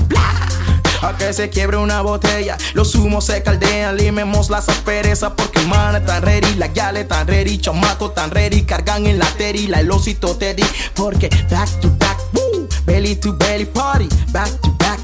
[1.01, 6.05] A que se quiebre una botella, los humos se caldean, limemos las asperezas porque man
[6.05, 9.89] tan ready, la gale tan ready, chamaco tan ready, cargan en la teri, la el
[9.91, 10.65] osito teddy,
[10.95, 14.99] porque back to back, woo, belly to belly party, back to back,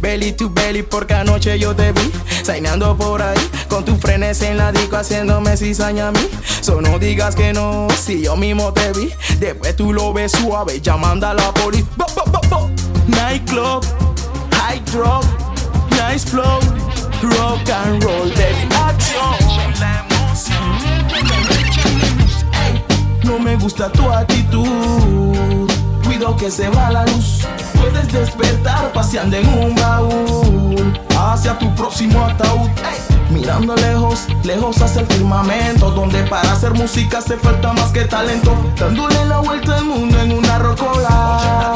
[0.00, 4.58] belly to belly, porque anoche yo te vi, sainando por ahí, con tus frenes en
[4.58, 6.28] la disco haciéndome cizaña a mí,
[6.60, 10.80] so no digas que no, si yo mismo te vi, después tú lo ves suave,
[10.80, 12.70] ya manda la poli, bo, bo, bo,
[13.06, 13.84] nightclub,
[14.52, 15.24] high drop,
[15.90, 16.60] nice flow,
[17.22, 18.66] rock and roll, baby.
[22.52, 22.84] Ey,
[23.24, 25.70] No me gusta tu actitud,
[26.04, 27.45] cuido que se va la luz.
[27.74, 32.70] Puedes despertar paseando en un baúl hacia tu próximo ataúd.
[33.30, 38.56] Mirando lejos, lejos hacia el firmamento, donde para hacer música hace falta más que talento.
[38.78, 41.74] Dándole la vuelta al mundo en una rocola.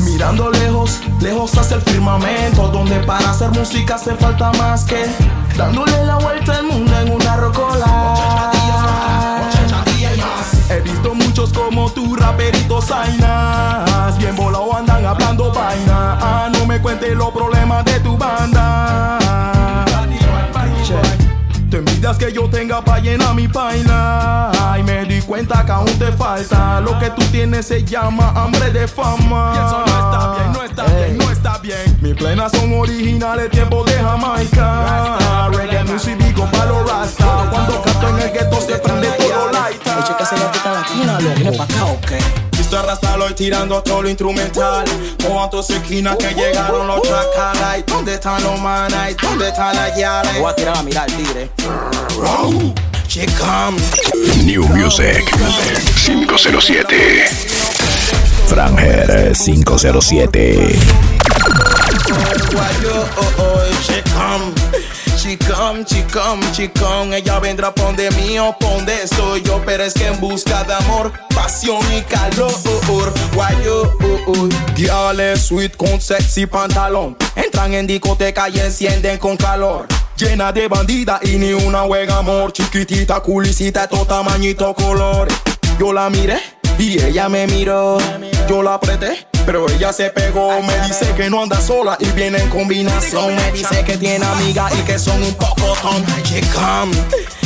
[0.00, 5.04] Mirando lejos, lejos hacia el firmamento Donde para hacer música hace falta más que
[5.56, 8.15] Dándole la vuelta al mundo en una rocola
[10.76, 16.18] He visto muchos como tú, raperitos zainas Bien volado andan hablando vaina.
[16.20, 19.18] Ah, No me cuentes los problemas de tu banda.
[21.70, 24.52] Te envidias que yo tenga pa' llenar mi paila.
[24.78, 26.80] Y me di cuenta que aún te falta.
[26.80, 29.52] Lo que tú tienes se llama hambre de fama.
[29.54, 31.98] Y eso no está bien, no está bien, no está bien.
[32.02, 35.48] Mis plenas son originales, tiempo de Jamaica.
[35.52, 40.16] Reggae music con palo rasta Cuando canto en el gueto se prende todo light Oye,
[40.16, 42.12] que se la quita latina, lo viene pa' acá, ok.
[42.56, 44.84] Listo rasta lo tirando todo lo instrumental
[45.26, 49.16] Con tus esquinas que llegaron los chacalay ¿Dónde están los manas?
[49.20, 50.38] ¿Dónde están las yales?
[50.38, 51.50] Voy a tirar a mirar, tigre.
[53.08, 53.78] She come
[54.44, 55.24] New Music
[56.04, 57.28] 507.
[58.46, 60.78] Franger 507.
[65.34, 65.84] Come,
[66.52, 70.74] she come Ella vendrá ponde mío, ponde soy yo Pero es que en busca de
[70.74, 72.52] amor, pasión y calor.
[73.34, 79.88] Guayo, oh, oh Girl sweet con sexy pantalón Entran en discoteca y encienden con calor.
[80.16, 85.34] Llena de bandida y ni una huega amor Chiquitita, culicita, todo tamañito colores
[85.78, 86.40] Yo la miré
[86.78, 87.98] y ella me miró
[88.48, 92.38] Yo la apreté Pero ella se pegó, me dice que no anda sola y viene
[92.38, 93.34] en combinación.
[93.36, 96.04] Me dice que tiene amigas y que son un poco ton.
[96.24, 96.90] Chicam,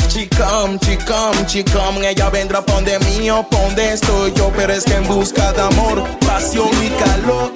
[0.07, 2.03] chicam, chicam, chicam.
[2.03, 5.53] Ella vendrá pon de mí o pon de estoy yo, pero es que en busca
[5.53, 7.51] de amor, pasión y calor.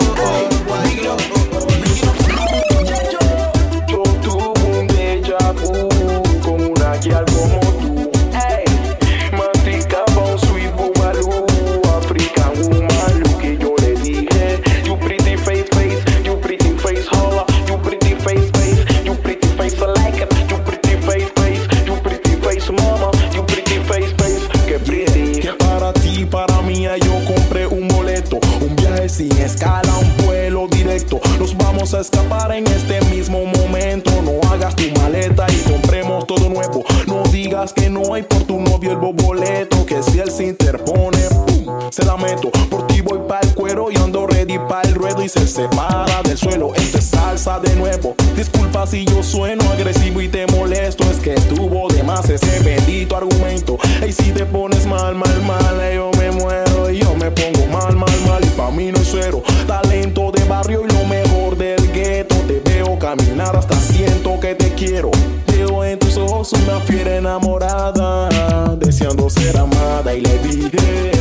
[32.57, 34.11] En este mismo momento.
[34.21, 36.83] No hagas tu maleta y compremos todo nuevo.
[37.07, 39.85] No digas que no hay por tu novio el boleto.
[39.85, 41.65] Que si él se interpone, ¡pum!
[41.91, 42.49] se la meto.
[42.69, 46.21] Por ti voy para el cuero y ando ready para el ruedo y se separa
[46.23, 46.73] del suelo.
[46.75, 48.15] Esto es salsa de nuevo.
[48.35, 51.03] Disculpa si yo sueno agresivo y te molesto.
[51.11, 53.77] Es que estuvo de más ese bendito argumento.
[54.07, 57.95] Y si te pones mal, mal, mal, yo me muero y yo me pongo mal,
[57.95, 58.43] mal, mal.
[58.43, 59.43] Y pa' mí no es cero.
[59.67, 60.94] Talento de barrio y
[63.56, 65.12] hasta siento que te quiero.
[65.47, 70.13] Veo en tus ojos una fiera enamorada, deseando ser amada.
[70.13, 71.12] Y le dije,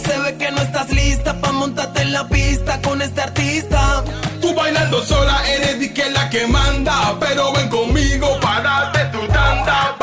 [0.00, 4.04] se ve que no estás lista pa' montarte en la pista con este artista.
[4.40, 9.26] Tú bailando sola eres di que la que manda, pero ven conmigo para darte tu
[9.28, 9.96] tanda,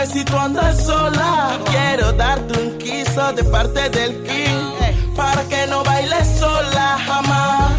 [0.00, 1.58] Llámame si tú andas sola.
[1.66, 5.14] Quiero darte un quiso de parte del King.
[5.14, 7.72] Para que no bailes sola jamás.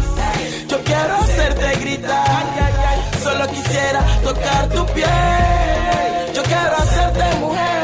[0.68, 2.44] Yo quiero hacerte gritar.
[3.22, 6.32] Solo quisiera tocar tu piel.
[6.34, 7.81] Yo quiero hacerte mujer.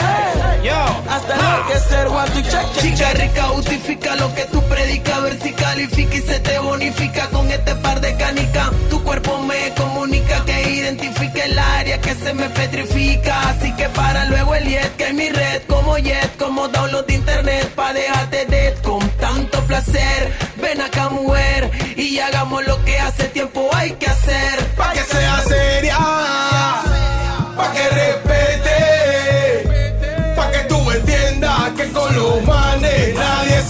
[0.66, 5.40] Hasta enloquecer, one, two, check, check, Chica rica, justifica lo que tú predicas, a ver
[5.40, 8.70] si califica y se te bonifica con este par de canicas.
[8.90, 13.50] Tu cuerpo me comunica que identifique el área que se me petrifica.
[13.50, 17.14] Así que para luego el jet, que es mi red, como jet, como download de
[17.14, 20.32] internet, pa' dejarte dead con tanto placer.
[20.60, 24.57] Ven acá, mujer, y hagamos lo que hace tiempo hay que hacer.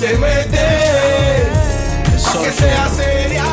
[0.08, 0.68] Se mete,
[2.42, 3.44] que sea seria.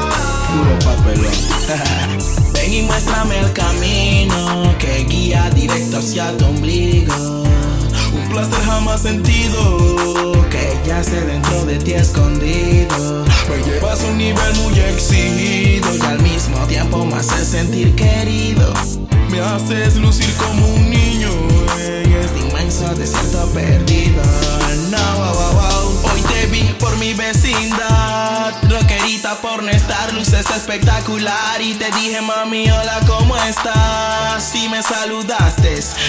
[0.48, 0.78] Puro.
[2.54, 7.44] Ven y muéstrame el camino que guía directo hacia tu ombligo.
[8.14, 13.26] Un placer jamás sentido que yace dentro de ti escondido.
[13.50, 18.74] Me llevas a un nivel muy exigido y al mismo tiempo me haces sentir querido.
[19.30, 21.30] Me haces lucir como un niño
[21.80, 24.22] en este inmenso desierto perdido.
[24.92, 25.45] No,
[26.80, 31.62] por mi vecindad, rockerita por no estar, luces espectacular.
[31.62, 34.44] Y te dije mami hola cómo estás.
[34.44, 35.66] Si me saludaste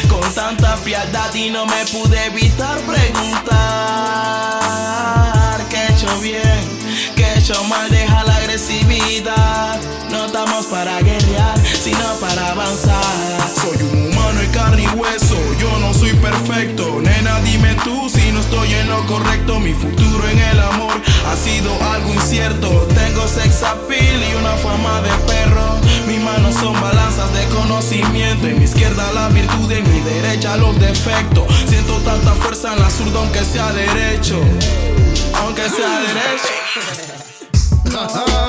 [0.08, 3.50] con tanta frialdad y no me pude evitar preguntar
[5.68, 6.85] qué he hecho bien,
[7.48, 9.80] hecho mal, deja la agresividad.
[10.10, 13.00] No estamos para guerrear, sino para avanzar.
[13.54, 17.00] Soy un humano y carne y hueso, yo no soy perfecto.
[17.00, 19.60] Nena, dime tú si no estoy en lo correcto.
[19.60, 20.94] Mi futuro en el amor
[21.26, 22.68] ha sido algo incierto.
[22.94, 25.78] Tengo sex appeal y una fama de perro.
[26.08, 28.48] Mis manos son balanzas de conocimiento.
[28.48, 31.44] En mi izquierda la virtud, en mi derecha los defectos.
[31.68, 34.40] Siento tanta fuerza en la zurda, aunque sea derecho.
[35.34, 37.35] Aunque sea derecho.
[37.98, 38.45] uh,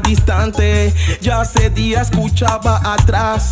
[0.00, 0.92] distante.
[1.20, 3.50] Ya hace día escuchaba atrás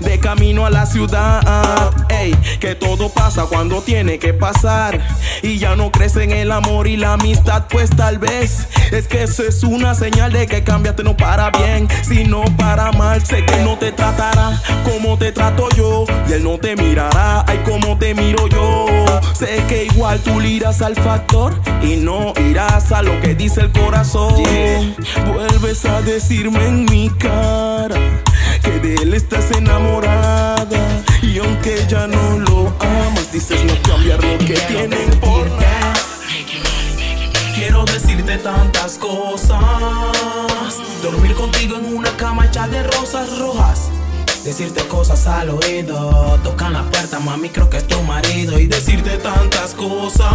[0.00, 1.92] de camino a la ciudad.
[2.08, 5.00] Ey, que todo pasa cuando tiene que pasar.
[5.42, 9.24] Y ya no crees en el amor y la amistad, pues tal vez es que
[9.24, 13.24] eso es una señal de que cambiaste no para bien, sino para mal.
[13.24, 16.04] Sé que no te tratará como te trato yo.
[16.28, 18.86] Y él no te mirará, ay, como te miro yo.
[19.34, 23.60] Sé que igual tú le irás al factor y no irás a lo que dice
[23.60, 24.34] el corazón.
[25.32, 27.96] Vuelves a decirme en mi cara
[28.62, 31.02] que de él estás enamorada.
[31.22, 35.77] Y aunque ya no lo amas, dices no cambiar lo que tienen por nada.
[37.68, 39.60] Quiero decirte tantas cosas.
[41.02, 43.90] Dormir contigo en una cama hecha de rosas rojas.
[44.42, 46.40] Decirte cosas al oído.
[46.42, 48.58] Tocan la puerta, mami, creo que es tu marido.
[48.58, 50.30] Y decirte tantas cosas.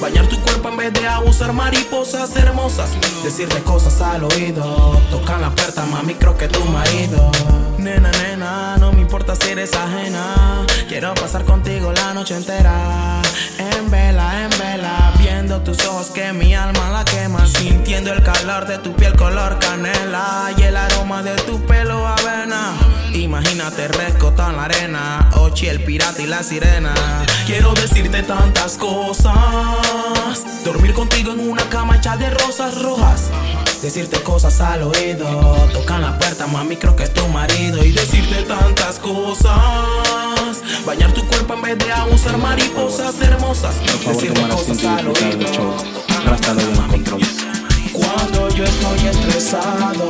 [0.00, 2.88] Bañar tu cuerpo en vez de abusar mariposas hermosas.
[3.22, 4.98] Decirte cosas al oído.
[5.10, 7.30] Tocan la puerta, mami, creo que es tu marido.
[7.76, 10.64] Nena, nena, no me importa si eres ajena.
[10.88, 13.20] Quiero pasar contigo la noche entera.
[13.88, 15.14] En vela, en vela.
[15.16, 17.46] Viendo tus ojos que mi alma la quema.
[17.46, 20.50] Sintiendo el calor de tu piel color canela.
[20.58, 22.74] Y el aroma de tu pelo avena.
[23.14, 25.30] Imagínate rescotado en la arena.
[25.36, 26.92] Ochi, el pirata y la sirena.
[27.46, 29.32] Quiero decirte tantas cosas.
[30.66, 33.30] Dormir contigo en una cama hecha de rosas rojas.
[33.82, 35.26] Decirte cosas al oído.
[35.72, 37.84] Tocan la puerta, mami, creo que es tu marido.
[37.84, 39.54] Y decirte tantas cosas.
[40.84, 43.74] Bañar tu cuerpo en vez de abusar mariposas hermosas.
[44.06, 45.76] Decirte cosas al oído.
[47.92, 50.08] Cuando yo estoy estresado,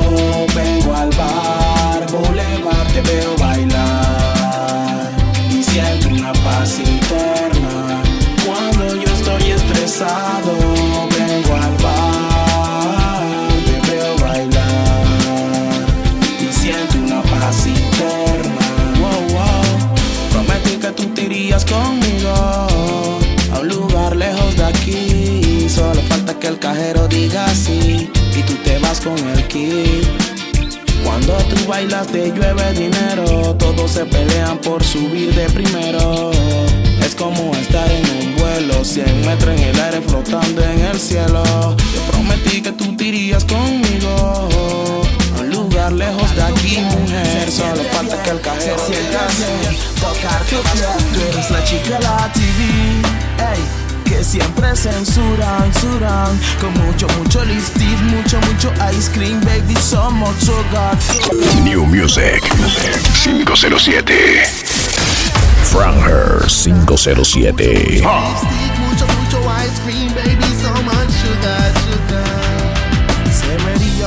[0.55, 5.11] vengo al bar, boulevard, te veo bailar
[5.49, 8.01] y siento una paz interna.
[8.45, 10.98] Cuando yo estoy estresado,
[21.65, 22.29] conmigo
[23.51, 25.69] a un lugar lejos de aquí.
[25.69, 30.07] Solo falta que el cajero diga sí y tú te vas con el kit.
[31.03, 36.31] Cuando tú bailas te llueve dinero, todos se pelean por subir de primero.
[37.05, 41.43] Es como estar en un vuelo, 100 metros en el aire flotando en el cielo.
[41.93, 45.08] Yo prometí que tú te irías conmigo
[45.89, 47.51] lugar lejos de aquí, mujer.
[47.51, 49.77] Solo falta que el cajero diga sí.
[49.99, 53.01] Tocar tu piel, tú eres la chica de la TV.
[53.53, 60.09] Ey que siempre censuran, censuran Con mucho, mucho lipstick, mucho, mucho ice cream Baby, so
[60.09, 60.97] much sugar
[61.63, 62.41] New Music
[63.13, 64.15] 507.
[65.63, 68.01] Franger 507.
[68.79, 72.48] Mucho, mucho ice cream, baby, so much sugar, sugar Se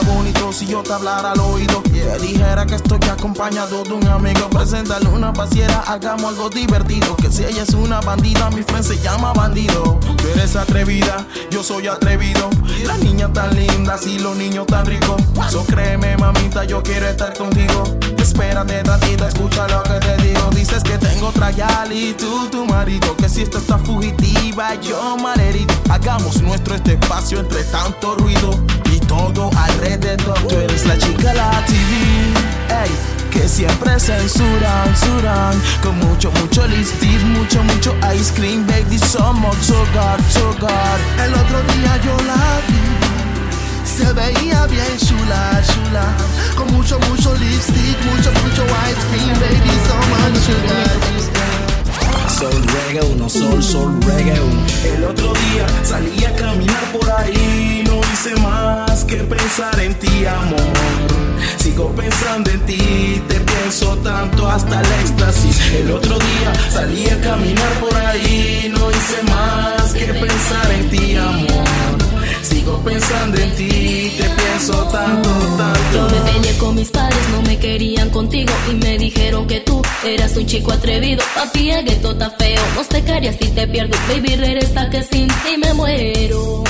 [0.04, 1.82] bonito si yo te hablara al oído.
[1.82, 4.48] Te dijera que estoy acompañado de un amigo.
[4.50, 7.16] Preséntale una pasiera, hagamos algo divertido.
[7.16, 9.98] Que si ella es una bandida, mi friend se llama bandido.
[10.00, 12.50] Tú eres atrevida, yo soy atrevido.
[12.86, 15.22] La niña tan linda, si los niños tan ricos.
[15.50, 17.84] So créeme, mamita, yo quiero estar contigo.
[18.18, 20.50] Espérate ratito, escucha lo que te digo.
[20.54, 21.52] Dices que tengo otra
[21.90, 23.16] y tú tu marido.
[23.16, 25.74] Que si esta está fugitiva, yo malherido.
[25.90, 28.58] Hagamos nuestro este espacio entre tanto ruido
[28.90, 30.38] y todo alrededor.
[30.48, 31.92] Tú eres la chica la TV,
[32.82, 32.90] ey,
[33.30, 35.54] que siempre censuran, censuran.
[35.82, 38.98] Con mucho, mucho lipstick, mucho, mucho ice cream, baby.
[38.98, 40.98] Somos sugar, sugar.
[41.24, 42.82] El otro día yo la vi.
[43.84, 46.06] Se veía bien chula, chula
[46.56, 49.31] Con mucho, mucho lipstick, mucho, mucho ice cream
[61.56, 65.72] Sigo pensando en ti, te pienso tanto hasta el éxtasis.
[65.72, 71.16] El otro día salí a caminar por ahí, no hice más que pensar en ti,
[71.16, 71.98] amor.
[72.40, 75.92] Sigo pensando en ti, te pienso tanto, tanto.
[75.92, 79.82] Yo me peleé con mis padres, no me querían contigo y me dijeron que tú
[80.04, 81.24] eras un chico atrevido.
[81.34, 83.96] Papi, el gueto está feo, no te carías si te pierdo.
[84.08, 86.62] Baby, regresa que sin ti me muero.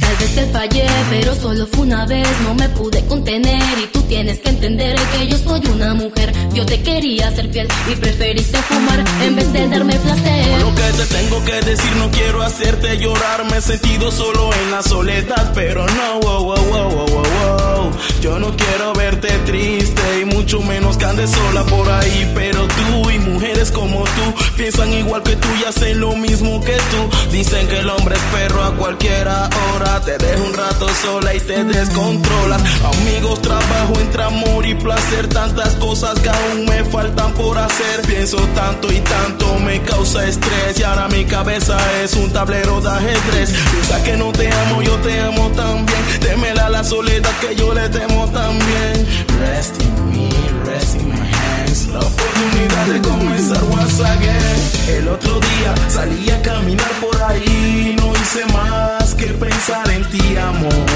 [0.00, 4.02] Tal vez te fallé, pero solo fue una vez, no me pude contener y tú
[4.02, 6.32] tienes que entender que yo soy una mujer.
[6.54, 10.60] Yo te quería ser fiel y preferiste fumar en vez de darme placer.
[10.60, 13.44] Lo que te tengo que decir, no quiero hacerte llorar.
[13.50, 17.77] Me he sentido solo en la soledad, pero no, wow, wow, wow, wow, wow,
[18.20, 22.30] Yo no quiero verte triste y mucho menos que andes sola por ahí.
[22.34, 26.76] Pero tú y mujeres como tú piensan igual que tú y hacen lo mismo que
[26.76, 27.30] tú.
[27.30, 30.00] Dicen que el hombre es perro a cualquiera hora.
[30.00, 32.62] Te deja un rato sola y te descontrolas.
[32.84, 35.28] Amigos, trabajo entre amor y placer.
[35.28, 38.02] Tantas cosas que aún me faltan por hacer.
[38.06, 40.78] Pienso tanto y tanto me causa estrés.
[40.78, 43.52] Y ahora mi cabeza es un tablero de ajedrez.
[43.70, 45.98] Piensa que no te amo, yo te amo también.
[46.20, 49.06] Temela la soledad que yo le temo también.
[49.40, 50.28] Rest in me,
[50.64, 51.86] rest in my hands.
[51.88, 54.60] La oportunidad de comenzar once again.
[54.88, 57.94] El otro día salí a caminar por ahí.
[57.98, 60.86] No hice más que pensar en ti, amor.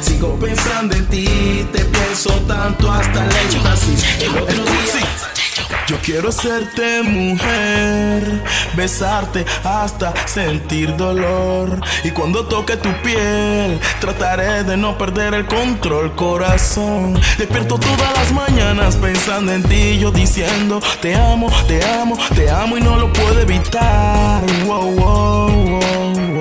[0.00, 4.04] Sigo pensando en ti, te pienso tanto hasta el éxtasis.
[4.20, 5.31] El otro día.
[5.86, 8.42] Yo quiero hacerte mujer,
[8.74, 11.80] besarte hasta sentir dolor.
[12.04, 17.14] Y cuando toque tu piel, trataré de no perder el control, corazón.
[17.38, 22.78] Despierto todas las mañanas pensando en ti, yo diciendo te amo, te amo, te amo
[22.78, 24.42] y no lo puedo evitar.
[24.66, 26.31] Wow, wow, wow.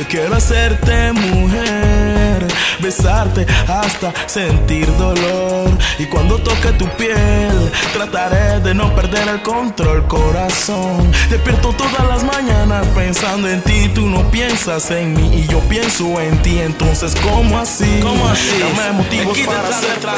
[0.00, 2.46] Yo quiero hacerte mujer,
[2.78, 5.68] besarte hasta sentir dolor.
[5.98, 11.12] Y cuando toque tu piel, trataré de no perder el control, corazón.
[11.28, 16.18] Despierto todas las mañanas pensando en ti, tú no piensas en mí y yo pienso
[16.18, 16.60] en ti.
[16.60, 18.00] Entonces, ¿cómo así?
[18.02, 18.58] ¿Cómo así?
[18.58, 20.16] Dame motivos Aquí para ser detrás.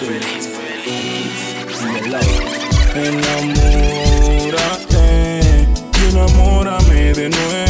[0.00, 0.48] feliz.
[4.66, 5.40] Enamórate
[5.94, 7.65] y enamórame de nuevo,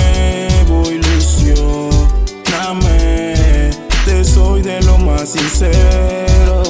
[4.67, 6.63] de lo más sincero.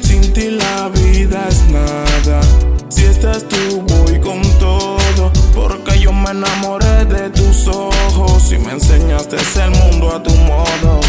[0.00, 2.40] Sin ti la vida es nada.
[2.88, 5.30] Si estás tú, voy con todo.
[5.54, 11.05] Porque yo me enamoré de tus ojos y me enseñaste el mundo a tu modo.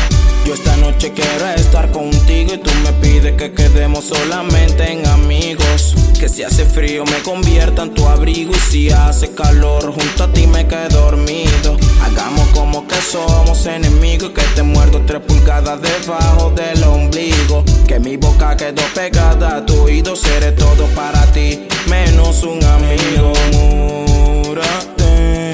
[0.48, 5.94] Yo esta noche quiero estar contigo y tú me pides que quedemos solamente en amigos.
[6.18, 10.32] Que si hace frío me convierta en tu abrigo y si hace calor junto a
[10.32, 11.76] ti me quedo dormido.
[12.02, 17.66] Hagamos como que somos enemigos y que te muerdo tres pulgadas debajo del ombligo.
[17.86, 23.34] Que mi boca quedó pegada a tu oído, seré todo para ti, menos un amigo.
[23.52, 25.52] Enamórate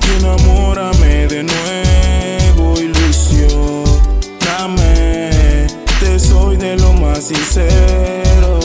[0.00, 1.89] y enamórame de nuevo,
[7.20, 8.58] sincero.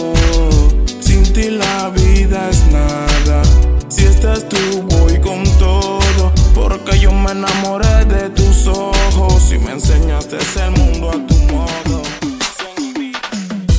[1.00, 3.42] Sin ti la vida es nada.
[3.90, 4.58] Si estás tú,
[4.90, 6.32] voy con todo.
[6.54, 12.05] Porque yo me enamoré de tus ojos y me enseñaste el mundo a tu modo.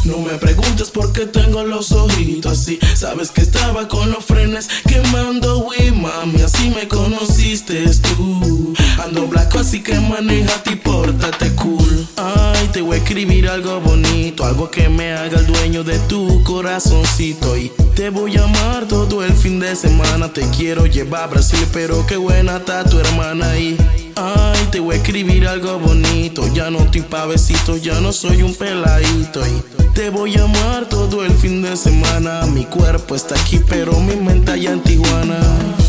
[0.06, 2.78] No me preguntes por qué tengo los ojitos así.
[2.94, 6.42] Sabes que estaba con los frenes quemando, wey, mami.
[6.42, 7.84] Así me conociste
[8.16, 8.72] tú.
[9.04, 12.06] Ando blanco, así que maneja y pórtate cool.
[12.16, 16.40] Ay, te voy a escribir algo bonito, algo que me haga el dueño de tu
[16.44, 17.56] corazoncito.
[17.56, 20.32] Y te voy a amar todo el fin de semana.
[20.32, 23.76] Te quiero llevar a Brasil, pero qué buena está tu hermana ahí.
[24.14, 26.46] Ay, te voy a escribir algo bonito.
[26.54, 29.44] Ya no estoy pa' besitos, ya no soy un peladito.
[29.46, 32.44] Y te voy a amar todo el fin de semana.
[32.46, 35.40] Mi cuerpo está aquí, pero mi mente allá en Tijuana.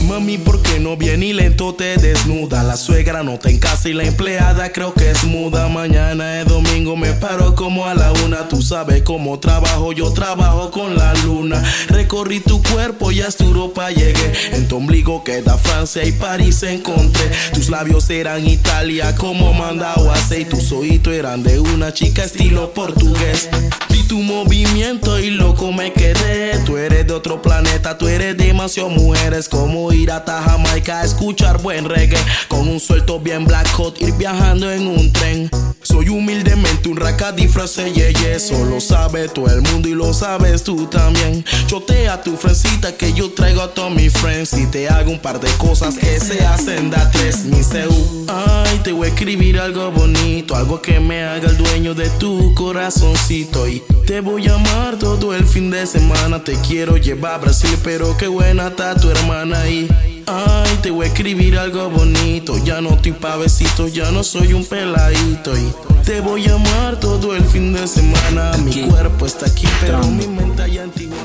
[0.07, 2.63] Mami, ¿por qué no viene y lento te desnuda?
[2.63, 5.67] La suegra no está en casa y la empleada creo que es muda.
[5.67, 8.47] Mañana es domingo, me paro como a la una.
[8.47, 11.61] Tú sabes cómo trabajo, yo trabajo con la luna.
[11.89, 14.31] Recorrí tu cuerpo y hasta Europa llegué.
[14.53, 17.29] En tu ombligo queda Francia y París encontré.
[17.53, 23.49] Tus labios eran Italia, como mandado y Tus oídos eran de una chica estilo portugués.
[23.97, 26.59] Vi tu movimiento y loco me quedé.
[26.65, 29.49] Tú eres de otro planeta, tú eres demasiado mujeres.
[29.49, 32.19] Como ir hasta Jamaica a escuchar buen reggae.
[32.47, 35.49] Con un suelto bien black hot, ir viajando en un tren.
[35.81, 40.85] Soy humildemente un raca disfrace, yeah, Solo sabe todo el mundo y lo sabes tú
[40.85, 41.43] también.
[41.65, 44.53] Chotea tu fresita que yo traigo a todos mis friends.
[44.53, 47.89] Y te hago un par de cosas que se hacen da tres, mi seu.
[48.27, 52.53] Ay, te voy a escribir algo bonito, algo que me haga el dueño de tu
[52.53, 53.67] corazoncito.
[53.67, 56.43] Y te voy a amar todo el fin de semana.
[56.43, 59.87] Te quiero llevar a Brasil, pero qué buena está tu hermana ahí.
[60.25, 62.57] Ay, te voy a escribir algo bonito.
[62.63, 65.57] Ya no estoy pa' besitos, ya no soy un peladito.
[65.57, 65.73] Y
[66.05, 68.51] te voy a amar todo el fin de semana.
[68.63, 71.17] Mi cuerpo está aquí, pero mi mente antigua.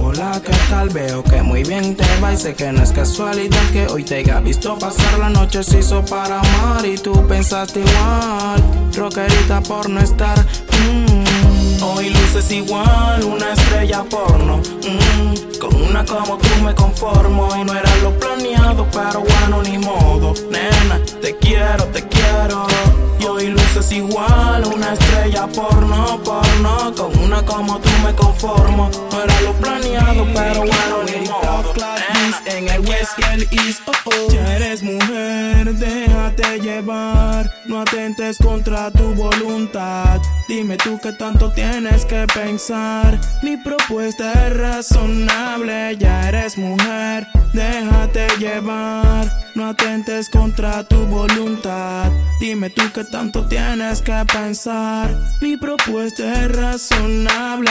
[0.00, 0.90] Hola, ¿qué tal?
[0.90, 4.16] Veo que muy bien te va y sé que no es casualidad que hoy te
[4.16, 8.62] haya visto pasar la noche se hizo para amar y tú pensaste igual,
[8.94, 10.38] rockerita por no estar.
[10.38, 11.53] Mm.
[11.82, 14.58] Hoy luces igual, una estrella porno.
[14.58, 15.58] Mm.
[15.58, 20.34] Con una como tú me conformo y no era lo planeado, pero bueno, ni modo.
[20.50, 22.66] Nena, te quiero, te quiero.
[23.24, 26.94] Y luces igual, una estrella porno, porno.
[26.94, 28.90] Con una como tú me conformo.
[29.10, 31.72] No era lo planeado, pero bueno, ni modo.
[31.74, 34.32] Nena, en el west el east, oh, oh.
[34.32, 37.50] Ya eres mujer, déjate llevar.
[37.66, 40.20] No atentes contra tu voluntad.
[40.46, 43.18] Dime tú qué tanto tienes que pensar.
[43.42, 45.96] Mi propuesta es razonable.
[45.96, 49.32] Ya eres mujer, déjate llevar.
[49.54, 52.10] No atentes contra tu voluntad.
[52.40, 55.16] Dime tú qué tanto tienes que pensar.
[55.40, 57.70] Mi propuesta es razonable.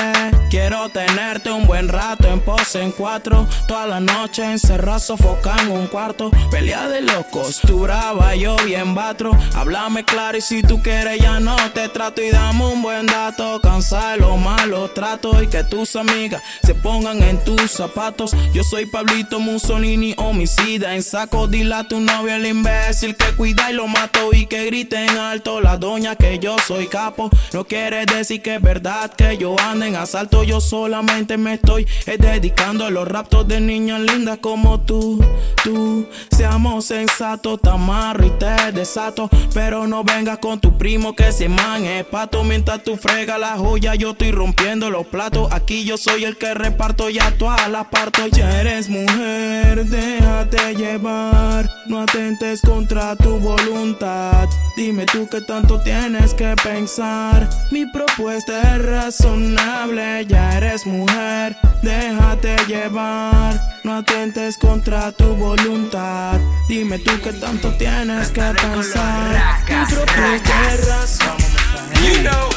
[0.49, 3.45] Quiero tenerte un buen rato en pose en cuatro.
[3.67, 6.31] Toda la noche encerrado, sofocado en un cuarto.
[6.49, 9.37] Pelea de locos, tú brava, yo bien batro.
[9.53, 12.21] Háblame claro y si tú quieres ya no te trato.
[12.21, 13.59] Y dame un buen dato.
[13.59, 18.33] Cansa de los malos tratos y que tus amigas se pongan en tus zapatos.
[18.53, 20.95] Yo soy Pablito Mussolini, homicida.
[20.95, 24.29] En saco, dile a tu novio el imbécil que cuida y lo mato.
[24.31, 27.29] Y que griten alto la doña que yo soy capo.
[27.53, 30.43] No quiere decir que es verdad que yo ando en asalto.
[30.43, 35.19] Yo solamente me estoy eh, dedicando a los raptos de niñas lindas como tú.
[35.63, 39.27] Tú, seamos sensatos, te amarro y te desato.
[39.55, 42.43] Pero no vengas con tu primo que se man pato.
[42.43, 45.51] Mientras tú frega la joya, yo estoy rompiendo los platos.
[45.51, 48.27] Aquí yo soy el que reparto, ya todas las parto.
[48.27, 51.67] Ya eres mujer, déjate llevar.
[51.87, 54.47] No atentes contra tu voluntad.
[54.75, 57.49] Dime tú qué tanto tienes que pensar.
[57.71, 60.25] Mi propuesta es razonable.
[60.27, 63.59] Ya eres mujer, déjate llevar.
[63.83, 66.39] No atentes contra tu voluntad.
[66.67, 69.63] Dime tú qué tanto tienes que pensar.
[69.69, 71.53] Mi propuesta es razonable.
[72.03, 72.49] You know,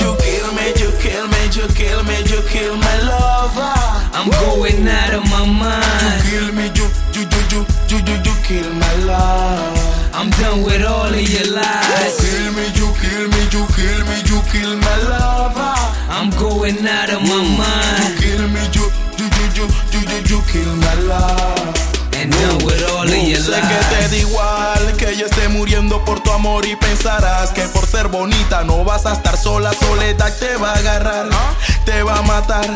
[0.00, 3.74] You kill me, you kill me, you kill me, you kill my lover.
[4.12, 6.24] I'm going out of my mind.
[6.24, 9.89] You kill me, you, you, you, you, you, you, you kill my love.
[10.12, 12.16] I'm done with all of your You lies.
[12.20, 15.74] kill me, you kill me, you kill me, you kill my lover.
[16.10, 18.18] I'm going out of my You mind.
[18.20, 18.86] kill me, you,
[19.18, 21.76] you, you, you, you, you, you kill my love.
[22.12, 26.04] And done with all of your Sé que te da igual que ella esté muriendo
[26.04, 29.72] por tu amor y pensarás que por ser bonita no vas a estar sola.
[29.72, 31.28] Soledad te va a agarrar,
[31.84, 32.66] te va a matar.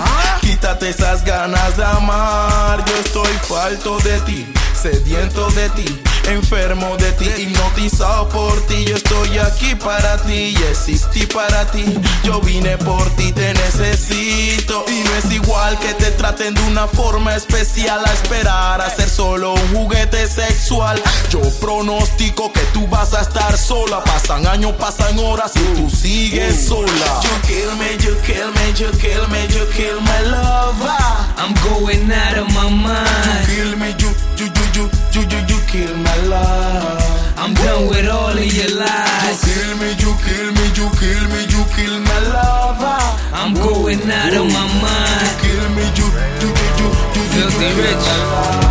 [0.41, 2.85] Quítate esas ganas de amar.
[2.85, 8.85] Yo estoy falto de ti, sediento de ti, enfermo de ti, hipnotizado por ti.
[8.85, 11.85] Yo estoy aquí para ti y existí para ti.
[12.23, 14.85] Yo vine por ti, te necesito.
[14.89, 19.09] Y no es igual que te traten de una forma especial a esperar a ser
[19.09, 21.01] solo un juguete sexual.
[21.31, 24.03] Yo pronostico que tú vas a estar sola.
[24.05, 26.91] Pasan años, pasan horas y tú sigues sola.
[27.23, 31.03] You kill me, you kill me, you kill me, you kill my lover.
[31.37, 33.49] I'm going out of my mind.
[33.49, 34.85] You Kill me, you, you, you, you,
[35.15, 37.37] you, you, you kill my love.
[37.37, 39.39] I'm done with all of your lies.
[39.45, 43.01] You kill me, you kill me, you kill me, you kill my lover.
[43.35, 45.29] I'm going out of my mind.
[45.29, 46.07] You kill me, you,
[46.43, 48.09] you, you, you, you, Filthy rich.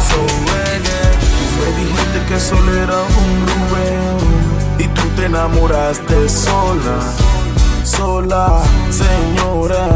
[0.09, 0.19] So
[0.49, 1.01] reggae.
[1.59, 4.17] Me dijiste que solo era un Rubén
[4.79, 6.97] y tú te enamoraste sola,
[7.97, 9.87] sola, señora.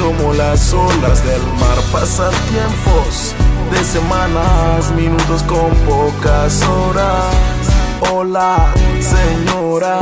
[0.00, 3.34] Como las olas del mar pasan tiempos
[3.70, 7.34] de semanas, minutos con pocas horas.
[8.12, 9.98] Hola, señora.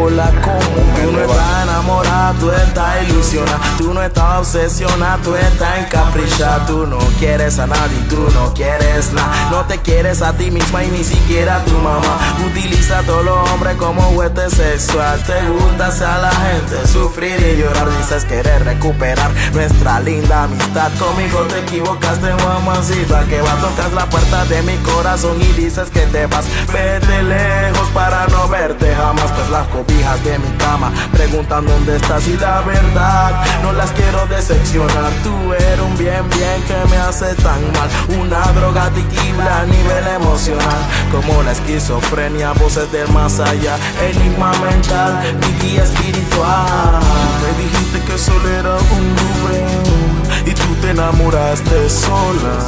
[0.00, 3.60] Hola, ¿cómo me estás enamorada, tú estás ilusionada.
[3.78, 6.66] Tú no estás obsesionada, tú estás encaprichada.
[6.66, 9.32] Tú no quieres a nadie, tú no quieres nada.
[9.50, 12.18] No te quieres a ti misma y ni siquiera a tu mamá.
[12.46, 15.22] Utiliza a todos los hombres como juguete sexual.
[15.24, 17.88] Te gusta hacer a la gente sufrir y llorar.
[17.98, 20.90] Dices querer recuperar nuestra linda amistad.
[20.98, 23.24] Conmigo te equivocaste, mamacita.
[23.24, 26.44] Que va a tocar la puerta de mi corazón y dices que te vas.
[26.72, 29.30] Vete lejos para no verte jamás.
[29.32, 34.26] Pues las cobijas de mi cama preguntan dónde estás y la verdad no las quiero
[34.26, 35.12] decepcionar.
[35.22, 37.88] Tú eres un bien, bien que me hace tan mal.
[38.20, 45.20] Una droga adictiva a nivel emocional, como la esquizofrenia, voces del más allá, enigma mental,
[45.40, 47.00] mi guía espiritual.
[47.42, 52.58] Me dijiste que solo era un Rubén y tú te enamoraste sola,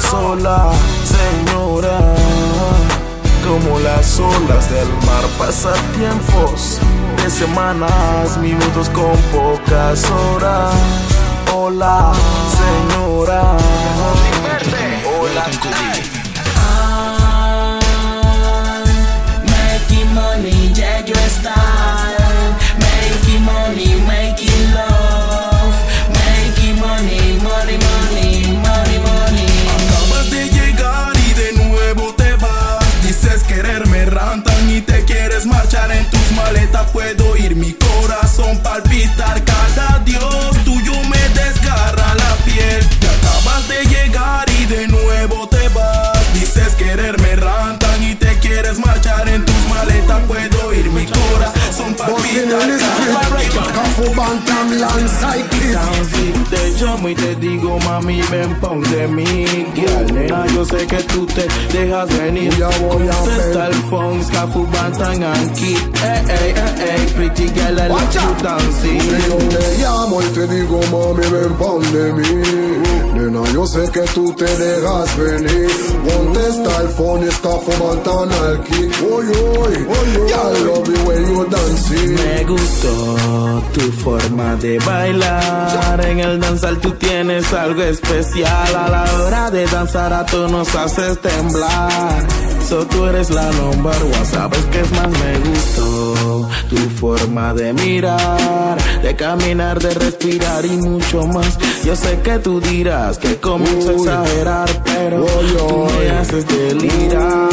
[0.00, 0.72] sola,
[1.04, 2.16] señora
[3.46, 6.80] como las olas del mar pasan tiempos
[7.22, 10.74] de semanas, minutos con pocas horas.
[11.54, 12.12] Hola,
[12.58, 13.56] señora.
[15.18, 15.95] Hola,
[36.96, 39.44] Puedo oír mi corazón palpitar.
[39.44, 42.88] Cada Dios tuyo me desgarra la piel.
[42.98, 46.32] Te acabas de llegar y de nuevo te vas.
[46.32, 50.22] Dices quererme rantan y te quieres marchar en tus maletas.
[50.26, 52.16] Puedo oír mi corazón palpitar.
[57.08, 57.55] Y te digo,
[57.86, 59.46] mami, ven, pon de mí.
[59.74, 62.52] Girl, nena, yo sé que tú te dejas venir.
[62.88, 65.78] Contesta el phone, Scafu, Bantan, and Kid.
[66.02, 69.00] Ey, ey, ey, ey, pretty girl, I let you dancing.
[69.28, 72.32] Yo te llamo y te digo, mami, ven pon de mí.
[73.14, 75.70] Nena, yo sé que tú te dejas venir.
[76.06, 78.92] Contesta el phone, está fumando al kick.
[79.10, 82.14] Oy, oy, oy, I love you when you dancing.
[82.14, 86.04] Me gustó tu forma de bailar.
[86.06, 88.74] En el danzar tú tienes algo especial.
[88.74, 92.26] A la hora de danzar a tú nos haces temblar.
[92.68, 94.24] So tú eres la number one.
[94.24, 100.76] Sabes que es más me gustó tu forma de mirar, de caminar, de respirar y
[100.76, 101.58] mucho más.
[101.84, 107.48] Yo sé que tú dirás que comienzo a exagerar, pero tú me haces delirar.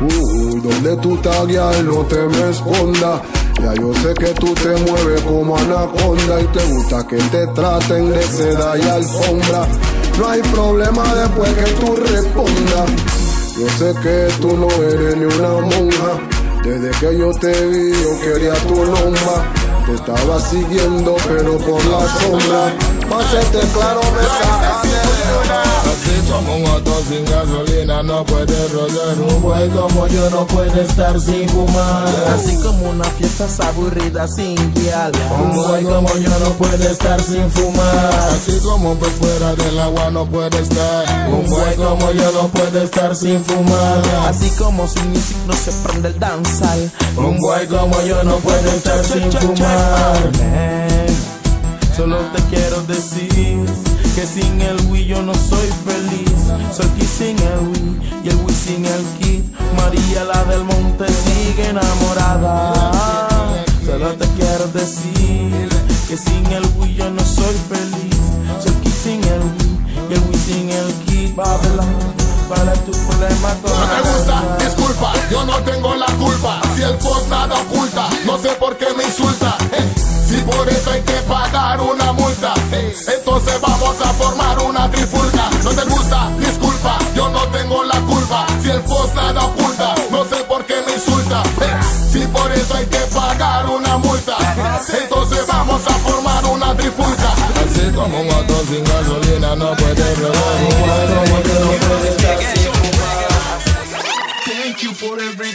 [0.00, 3.22] Uy, donde tú estás, girl, no te me esconda.
[3.64, 8.10] Ya yo sé que tú te mueves como anaconda y te gusta que te traten
[8.10, 9.66] de seda y alfombra.
[10.18, 12.90] No hay problema después que tú respondas.
[13.58, 16.20] Yo sé que tú no eres ni una monja.
[16.62, 19.50] Desde que yo te vi, yo quería tu lomba.
[19.86, 22.76] Te estaba siguiendo, pero por la sombra.
[23.08, 25.73] Pa' hacerte claro, me sacas de Así
[26.34, 31.20] como un auto sin gasolina no puede rodar Un güey como yo no puede estar
[31.20, 32.08] sin fumar.
[32.34, 35.12] Así como una fiesta es aburrida sin guiar.
[35.40, 38.30] Un güey como yo no puede estar sin fumar.
[38.32, 41.28] Así como un pez fuera del agua no puede estar.
[41.30, 44.02] Un güey como yo no puede estar sin fumar.
[44.26, 46.90] Así como sin music no se prende el danzal.
[47.16, 50.30] Un güey como yo no puede estar sin fumar.
[51.96, 53.83] Solo te quiero decir
[54.14, 56.38] que sin el Wii yo no soy feliz.
[56.72, 59.42] Soy Kid sin el Wii y el Wii sin el Kid.
[59.76, 62.72] María la del monte sigue enamorada.
[63.84, 65.68] Solo te quiero decir
[66.08, 68.16] que sin el Wii yo no soy feliz.
[68.62, 69.78] Soy Kid sin el Wii
[70.10, 71.34] y el Wii sin el Kid.
[71.34, 71.94] Babylon,
[72.48, 76.60] para tu problema con No te gusta, disculpa, yo no tengo la culpa.
[76.76, 79.56] Si el post nada oculta, no sé por qué me insulta.
[79.72, 85.48] Eh, Si por eso hay que pagar una multa, entonces vamos a formar una trifulca.
[85.62, 88.44] No te gusta, disculpa, yo no tengo la culpa.
[88.60, 91.40] Si el post nada oculta, no sé por qué me insulta.
[92.10, 94.36] Si por eso hay que pagar una multa,
[95.00, 97.32] entonces vamos a formar una trifulca.
[97.64, 100.62] Así como un auto sin gasolina no puede rodar.
[100.62, 103.14] Un cuadro porque no puede estar sin fumar.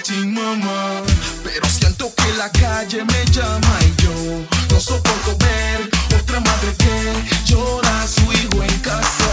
[0.06, 1.02] llama,
[1.44, 5.90] pero siento que la calle me llama y yo no soporto ver
[6.22, 9.30] otra madre que llora a su hijo en casa.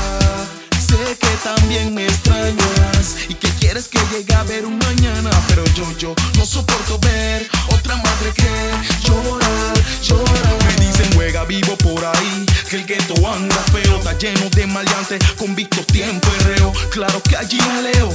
[0.76, 5.64] Sé que también me extrañas y que quieres que llegue a ver un mañana, pero
[5.76, 9.72] yo, yo no soporto ver otra madre que llora,
[10.02, 10.50] llora.
[10.66, 15.20] Me dicen juega vivo por ahí, que el gueto anda feo, está lleno de maleantes,
[15.38, 16.72] convictos tiempo reo.
[16.90, 18.12] Claro que allí leo,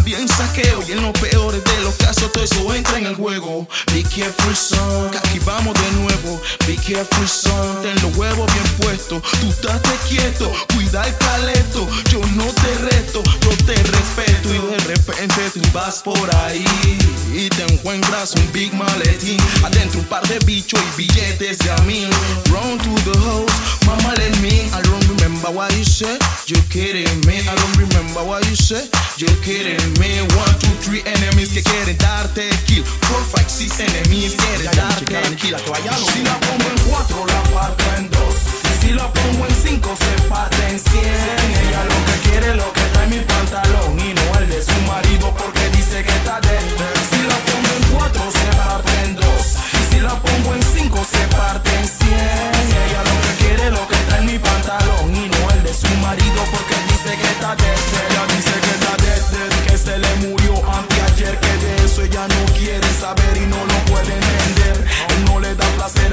[0.00, 3.68] también saqueo y en los peores de los casos todo eso entra en el juego.
[3.92, 6.40] Be careful son, aquí vamos de nuevo.
[6.66, 9.78] Be careful son, ten los huevos bien puestos, tú estás
[10.08, 11.86] quieto, cuida el caleto.
[12.10, 16.64] Yo no te reto, yo te respeto y de repente tú vas por ahí
[17.34, 19.38] y te encuentras un big maletín.
[19.62, 22.08] Adentro un par de bichos y billetes de a mil.
[22.50, 24.70] Run to the house, mama let me.
[24.72, 27.40] I don't remember what you said, you kidding me.
[27.46, 28.88] I don't remember what you said,
[29.18, 29.89] you kidding me.
[29.98, 32.84] One, two, three enemies que quieren darte kill.
[32.84, 35.04] Four, five, six enemies quieren darte
[35.36, 35.56] kill.
[35.58, 38.34] Si la pongo en cuatro, la parto en dos.
[38.70, 41.04] Y si la pongo en cinco, se parte en cien.
[41.66, 45.34] Ella lo que quiere, lo que trae mi pantalón y no el de su marido
[45.36, 46.58] porque dice que está de
[47.10, 49.44] Si la pongo en cuatro, se parte en dos.
[49.74, 52.52] Y si la pongo en cinco, se parte en cien.
[52.86, 56.40] Ella lo que quiere, lo que trae mi pantalón y no el de su marido
[56.52, 58.69] porque dice que está de Ella dice que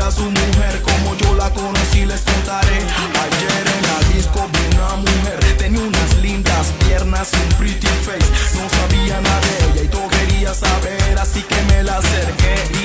[0.07, 2.77] a su mujer como yo la conocí, les contaré.
[2.77, 8.29] Ayer en la disco vi una mujer, tenía unas lindas piernas y un pretty face.
[8.55, 12.76] No sabía nada de ella y todo quería saber, así que me la acerqué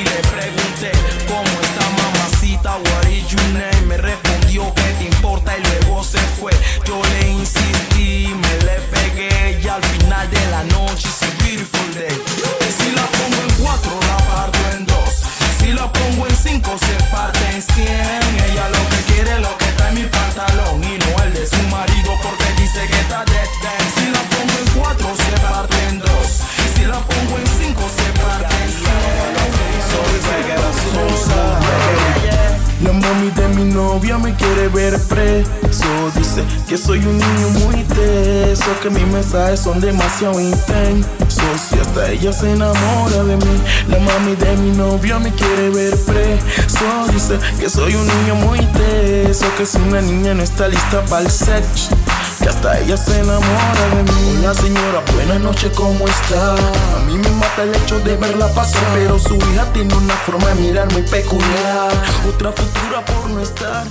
[34.73, 36.11] ver preso.
[36.17, 41.73] Dice que soy un niño muy teso Que mis mensajes son demasiado intensos.
[41.73, 43.61] Y hasta ella se enamora de mí.
[43.89, 47.13] La mami de mi novia me quiere ver preso.
[47.13, 51.23] Dice que soy un niño muy teso Que si una niña no está lista para
[51.23, 51.97] el sexo
[52.43, 54.39] que hasta ella se enamora de mí.
[54.41, 56.55] Hola señora, buenas noches, ¿cómo está?
[56.55, 60.49] A mí me mata el hecho de verla pasar, pero su hija tiene una forma
[60.49, 61.93] de mirar muy peculiar.
[62.29, 63.85] Otra futura por no estar.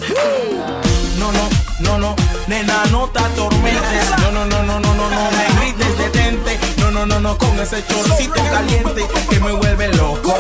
[1.18, 1.50] No, no,
[1.80, 2.16] no, no,
[2.48, 4.10] nena, no te atormentes.
[4.22, 6.60] No, no, no, no, no, no, no, me grites, detente.
[6.78, 10.36] No, no, no, no, con ese chorcito caliente que me vuelve loco.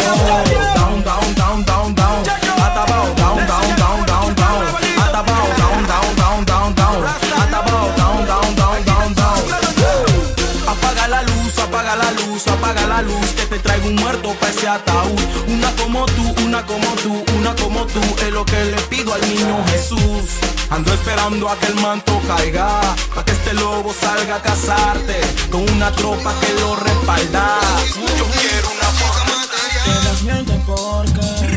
[0.76, 2.24] Down, down, down, down, down.
[2.62, 3.80] Atabao, down, down, down, down,
[11.92, 15.20] apaga la luz, apaga la luz Que te traigo un muerto para ese ataúd.
[15.48, 19.22] Una como tú, una como tú, una como tú Es lo que le pido al
[19.22, 20.39] niño Jesús.
[20.70, 22.80] Ando esperando a que el manto caiga
[23.14, 25.20] Pa' que este lobo salga a cazarte
[25.52, 27.60] Con una tropa que lo respalda.
[28.18, 29.22] Yo quiero una poca
[29.84, 31.51] Te das miente porque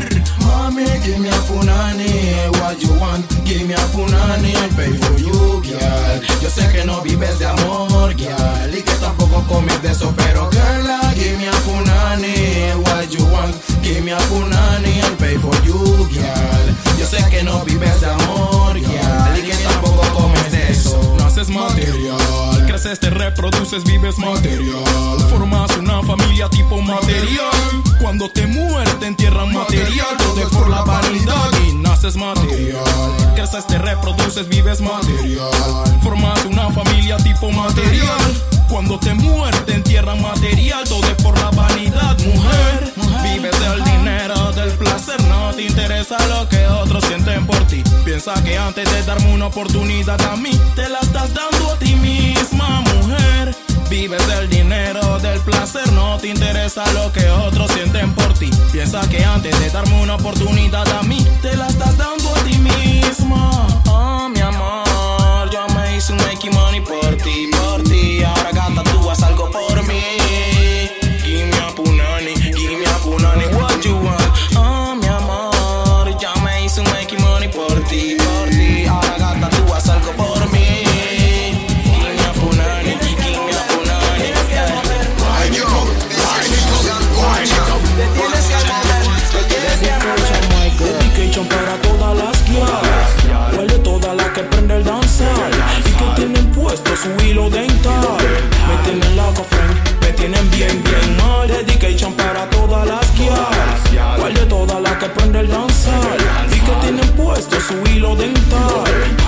[0.75, 5.61] Mami, give me a punani What you want, give me a punani pay for you,
[5.63, 6.21] girl.
[6.41, 10.49] Yo sé que no vives de amor, girl Y que tampoco comes de eso Pero
[10.51, 15.55] girl, give me a punani What you want, give me a punani I'll pay for
[15.65, 15.79] you,
[16.13, 16.65] girl
[16.99, 22.65] Yo sé que no vives de amor, girl Y que tampoco comes eso Naces material,
[22.65, 25.19] creces, te reproduces, vives material.
[25.29, 27.51] Formas una familia tipo material.
[28.01, 30.17] Cuando te mueres, te entierran material.
[30.17, 32.83] Todo es por la vanidad y naces material.
[33.35, 35.99] Creces, te reproduces, vives material.
[36.03, 38.54] Formas una familia tipo material.
[38.69, 40.83] Cuando te mueres, te entierran material.
[40.87, 42.93] Todo es por la vanidad, mujer.
[43.23, 47.83] Vives del dinero, del placer, no te interesa lo que otros sienten por ti.
[48.03, 51.95] Piensa que antes de darme una oportunidad a mí, te la estás dando a ti
[51.95, 53.55] misma, mujer.
[53.89, 58.49] Vives del dinero, del placer, no te interesa lo que otros sienten por ti.
[58.71, 62.57] Piensa que antes de darme una oportunidad a mí, te la estás dando a ti
[62.57, 63.67] misma.
[63.87, 67.84] Oh, mi amor, yo me hice un making money por ti, por ti
[69.15, 70.01] haz algo por mí.
[71.23, 74.21] Give me a punani, give me a punani, what you want.
[74.57, 78.85] Oh, mi amor, ya me hice un make money por ti, por ti.
[78.85, 80.83] Ahora gata, tú haz algo por mí.
[81.95, 84.29] Give a punani, give a punani.
[85.37, 85.67] Ay, yo,
[87.31, 87.63] ay, yo,
[88.19, 93.57] tienes que mover, te tienes que para todas las guías.
[93.57, 95.51] Huele toda la que prende el danzar.
[95.85, 98.24] Y que tienen puesto su hilo dental
[100.57, 101.47] bien, bien mal.
[101.47, 103.37] Dedication para todas las guías.
[104.17, 106.17] ¿Cuál de todas las que prende el danzar?
[106.51, 108.83] Y que tienen puesto su hilo dental.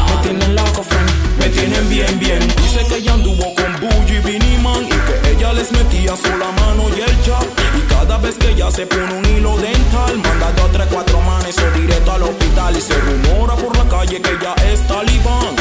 [0.09, 2.39] Me tienen la friend, me tienen bien, bien.
[2.39, 4.83] Dice que ella anduvo con Bully y Viniman.
[4.85, 7.43] Y que ella les metía sola mano y el chap.
[7.77, 11.55] Y cada vez que ella se pone un hilo dental, manda dos, tres, cuatro manes
[11.57, 12.75] o directo al hospital.
[12.77, 15.55] Y se rumora por la calle que ella es talibán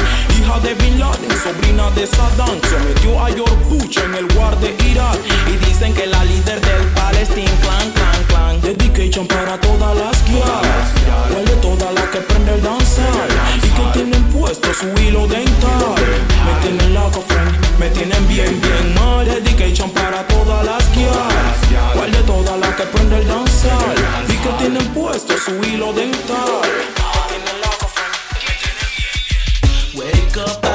[0.63, 0.87] yeah.
[1.95, 5.19] de Saddam se metió a Yorpucha en el war de Irak.
[5.49, 8.61] Y dicen que la líder del Palestine clan, clan, clan.
[8.61, 10.89] Dedication para todas las guiadas.
[11.33, 13.29] ¿Cuál de todas las que prende el danzar?
[13.63, 15.95] Y que tienen puesto su hilo dental.
[16.47, 17.79] Me tienen loco, friend.
[17.79, 19.25] Me tienen bien, bien mal.
[19.27, 21.95] Dedication para todas las guiadas.
[21.95, 23.95] ¿Cuál de todas las que prende el danzar?
[24.29, 27.16] Y que tienen puesto su hilo dental.
[30.39, 30.67] Up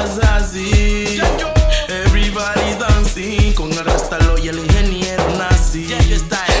[1.88, 3.52] Everybody dancing.
[3.54, 5.86] Con el rastalo y el ingeniero nazi.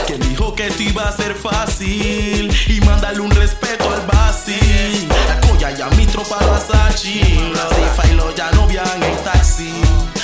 [0.06, 2.54] Que dijo que esto iba a ser fácil.
[2.68, 7.68] Y mándale un respeto al Basi La Coya y a mi tropa lo asachi La
[7.68, 9.72] Rifa y lo ya no viajan en taxi.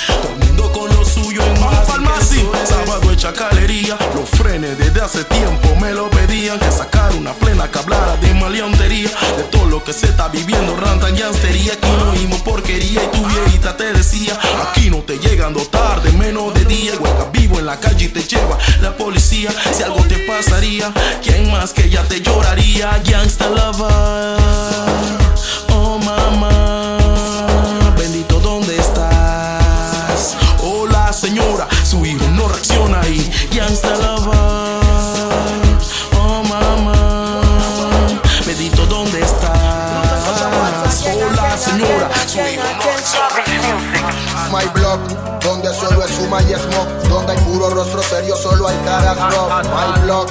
[0.07, 1.89] Todo el mundo con lo suyo en más
[3.19, 3.97] Farmacy Sábado hecha calería.
[4.15, 8.33] Los frenes desde hace tiempo me lo pedían Que sacar una plena que hablara de
[8.33, 9.09] maleantería.
[9.37, 11.73] De todo lo que se está viviendo rantan y anstería.
[11.73, 16.53] Aquí no oímos porquería y tu viejita te decía Aquí no te llegando tarde, menos
[16.53, 16.93] de día.
[16.99, 19.49] Hueca vivo en la calle y te lleva la policía.
[19.73, 20.91] Si algo te pasaría,
[21.21, 23.01] ¿quién más que ya te lloraría?
[23.05, 24.48] Gangsta lover,
[46.29, 49.65] suma y smoke, donde hay puro rostro serio, solo hay caras rough.
[49.65, 50.29] My block,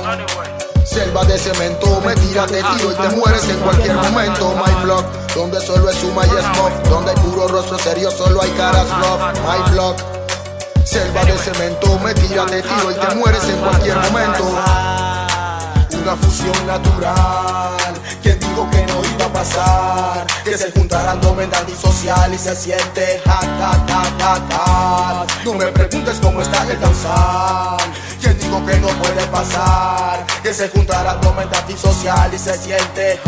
[0.85, 4.55] selva de cemento, me tiras de tiro y te mueres en cualquier momento.
[4.55, 8.51] My block, donde solo es suma y smoke, donde hay puro rostro serio, solo hay
[8.51, 9.21] caras rough.
[9.45, 9.97] My block,
[10.85, 14.45] selva de cemento, me tiras de tiro y te mueres en cualquier momento.
[16.01, 17.88] Una fusión natural,
[18.67, 23.45] que no iba a pasar, que se juntaran dos mental social y se siente hot,
[23.61, 25.45] hot, hot, hot, hot.
[25.45, 27.79] No me preguntes cómo está el danzar,
[28.21, 33.21] quien dijo que no puede pasar, que se juntaran dos mental social y se siente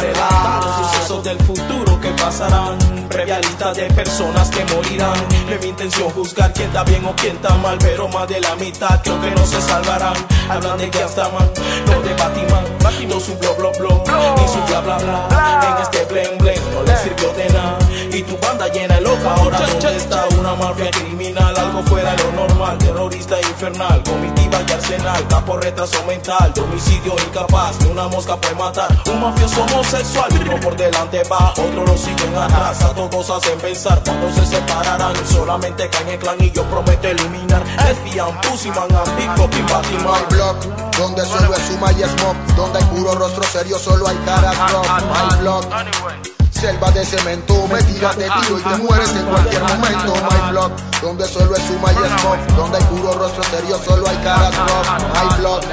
[0.00, 2.78] Relatan los sucesos del futuro que pasarán.
[3.08, 5.18] Previa lista de personas que morirán.
[5.46, 8.40] No es mi intención juzgar quién está bien o quién está mal, pero más de
[8.40, 10.14] la mitad creo que no se salvarán.
[10.48, 11.50] Hablan de que hasta man,
[11.86, 12.64] no de Batman.
[13.08, 14.04] No su blo blo blo,
[14.36, 15.76] ni su bla bla bla.
[15.76, 17.78] En este blen blen no le sirvió de nada.
[18.12, 22.24] Y tu banda llena de loca, ahora dónde está una mafia criminal, algo fuera de
[22.24, 28.36] lo normal, terrorista infernal, comitiva y arsenal, capo retraso mental, homicidio incapaz, ni una mosca
[28.36, 33.30] puede matar, un mafioso homosexual, uno por delante va, otro lo siguen atrás, a todos
[33.30, 38.68] hacen pensar cuando se separarán, solamente caen en clan y yo prometo eliminar, lesbian, pussy
[38.70, 40.02] man, and big fucking Batman.
[40.04, 40.56] My block,
[40.98, 44.86] donde solo es suma y smoke, donde hay puro rostro serio, solo hay caras rough.
[44.86, 45.66] My block,
[46.62, 50.14] selva de cemento, me tiras de tiro y te mueres en cualquier momento.
[50.30, 54.16] My block, donde solo es suma y smoke, donde hay puro rostro serio, solo hay
[54.18, 54.86] caras rough.
[55.12, 55.64] My block,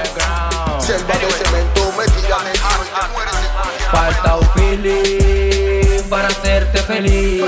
[0.79, 6.09] selva de cemento, me tiras de tiro y te mueres en cualquier Falta un feeling
[6.09, 7.43] para hacerte feliz.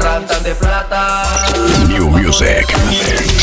[0.00, 1.24] Ratas de plata.
[1.88, 2.64] New Music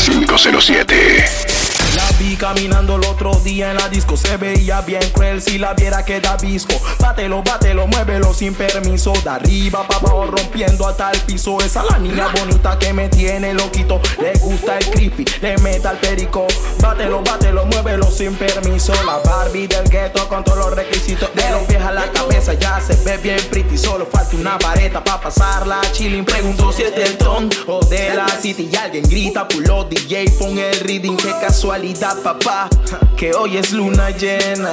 [0.06, 1.55] 507.
[1.96, 5.72] La vi caminando el otro día en la disco Se veía bien cruel si la
[5.72, 6.74] viera queda visco.
[6.98, 9.14] Bátelo, bátelo, muévelo sin permiso.
[9.24, 11.56] De arriba para abajo rompiendo hasta el piso.
[11.60, 13.98] Esa la niña bonita que me tiene loquito.
[14.20, 16.46] Le gusta el creepy, le meta el perico.
[16.80, 18.92] Bátelo, bátelo, muévelo sin permiso.
[19.06, 21.30] La Barbie del gueto con todos los requisitos.
[21.34, 23.78] De los viejas la cabeza ya se ve bien pretty.
[23.78, 26.26] Solo falta una vareta para pasarla chilling.
[26.26, 28.68] Pregunto si es del ton o de la city.
[28.70, 31.16] Y alguien grita, pulo DJ, pon el reading.
[31.16, 32.68] Qué casualidad papá,
[33.16, 34.72] que hoy es luna llena.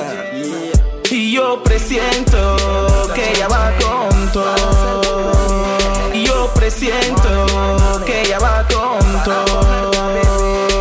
[1.12, 2.58] Y yo presiento
[3.14, 5.32] que ella va con todo.
[6.14, 9.92] Y yo presiento que ella va con todo.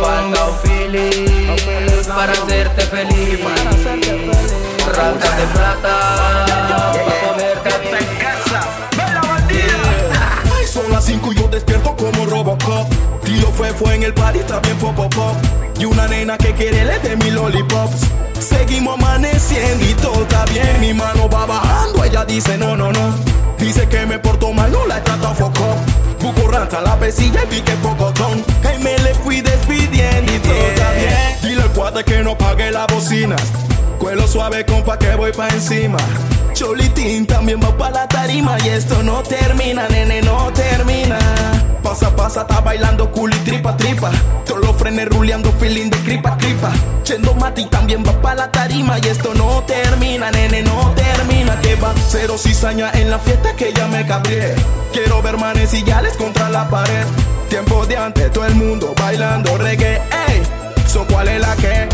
[0.01, 1.55] Falta un feeling
[2.07, 3.39] para hacerte feliz.
[4.87, 7.22] Ratas de plata
[11.03, 12.87] las 5 y yo despierto como Robocop.
[13.23, 15.35] Tiro fue, fue en el party, también fue pop pop.
[15.79, 18.01] Y una nena que quiere le de mi lollipops.
[18.39, 20.79] Seguimos amaneciendo y todo está bien.
[20.79, 23.15] Mi mano va bajando, ella dice no, no, no.
[23.57, 25.75] Dice que me porto mal, no la he tratado foco.
[26.23, 28.45] Buco ranta la pesilla y pique pocotón.
[28.63, 31.41] Y me le fui despidiendo y todo está bien.
[31.41, 33.41] Dile al cuate que no pague las bocinas.
[33.99, 35.97] Cuelo suave, compa, que voy pa' encima.
[36.53, 41.19] Cholitín también va pa' la tarima y esto no termina, nene, no termina.
[41.83, 44.09] Pa' Pasa, pasa, está bailando cool y tripa, tripa.
[44.45, 46.71] Todos los frenes ruleando, feeling de cripa, cripa.
[47.03, 48.97] Yendo mati también va pa' la tarima.
[48.99, 50.92] Y esto no termina, nene, no termina.
[52.23, 54.55] Cero cizaña en la fiesta que ya me cabré.
[54.93, 57.05] Quiero ver manes y les contra la pared.
[57.49, 59.95] Tiempo de antes, todo el mundo bailando reggae.
[60.29, 60.41] Ey,
[60.87, 61.89] so cuál es la que.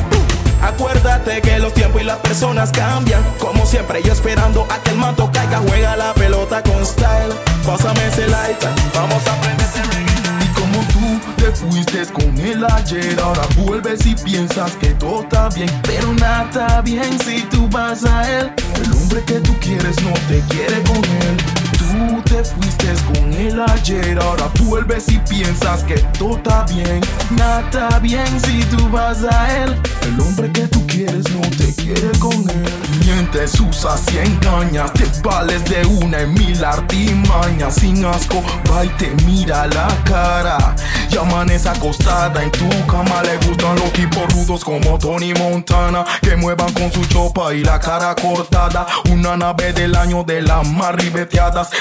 [0.62, 3.24] Acuérdate que los tiempos y las personas cambian.
[3.40, 5.64] Como siempre, yo esperando a que el manto caiga.
[5.68, 7.34] Juega la pelota con style.
[7.66, 8.64] Pásame ese light,
[8.94, 10.46] vamos a aprender ese reggae.
[10.46, 15.50] Y como tú te fuiste con él ayer, ahora vuelves y piensas que todo está
[15.50, 15.70] bien.
[15.84, 18.52] Pero nada está bien si tú vas a él.
[18.84, 21.59] El hombre que tú quieres no te quiere con él.
[21.78, 27.02] Tú te fuiste con él ayer, ahora vuelves y piensas que todo está bien.
[27.32, 29.76] Nada está bien si tú vas a él.
[30.04, 32.74] El hombre que tú quieres no te quiere con él.
[33.06, 37.76] Mientes, usas y engañas, te vales de una en mil artimañas.
[37.76, 40.76] Sin asco, va y te mira la cara.
[41.12, 43.22] Y amanece acostada en tu cama.
[43.24, 46.06] Le gustan los tipos rudos como Tony Montana.
[46.22, 48.86] Que muevan con su chopa y la cara cortada.
[49.12, 50.96] Una nave del año de las más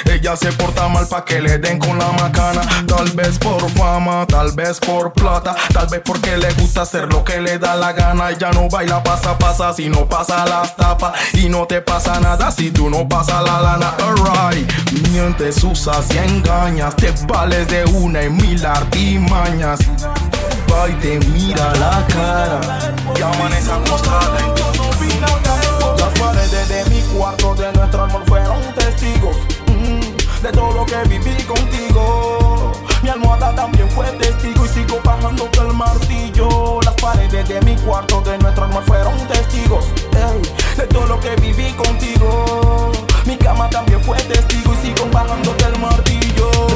[0.05, 2.63] Ella se porta mal pa' que le den con la macana.
[2.87, 5.55] Tal vez por fama, tal vez por plata.
[5.73, 8.31] Tal vez porque le gusta hacer lo que le da la gana.
[8.31, 11.13] Ella no baila pasa pasa si no pasa las tapas.
[11.35, 13.95] Y no te pasa nada si tú no pasas la lana.
[14.01, 14.71] Alright,
[15.09, 16.97] mientes, usas y engañas.
[16.97, 19.81] Te vales de una en mil artimañas.
[20.71, 22.61] Va y te mira la cara.
[23.17, 28.48] Y amanece acostada en tu Las paredes de mi cuarto, de nuestro amor mm,
[30.43, 32.73] de todo lo que viví contigo.
[33.03, 36.81] Mi almohada también fue testigo y sigo bajando el martillo.
[36.85, 39.87] Las paredes de mi cuarto, de nuestro amor fueron testigos
[40.77, 42.93] de todo lo que viví contigo.
[43.25, 46.69] Mi cama también fue testigo y sigo bajando el martillo.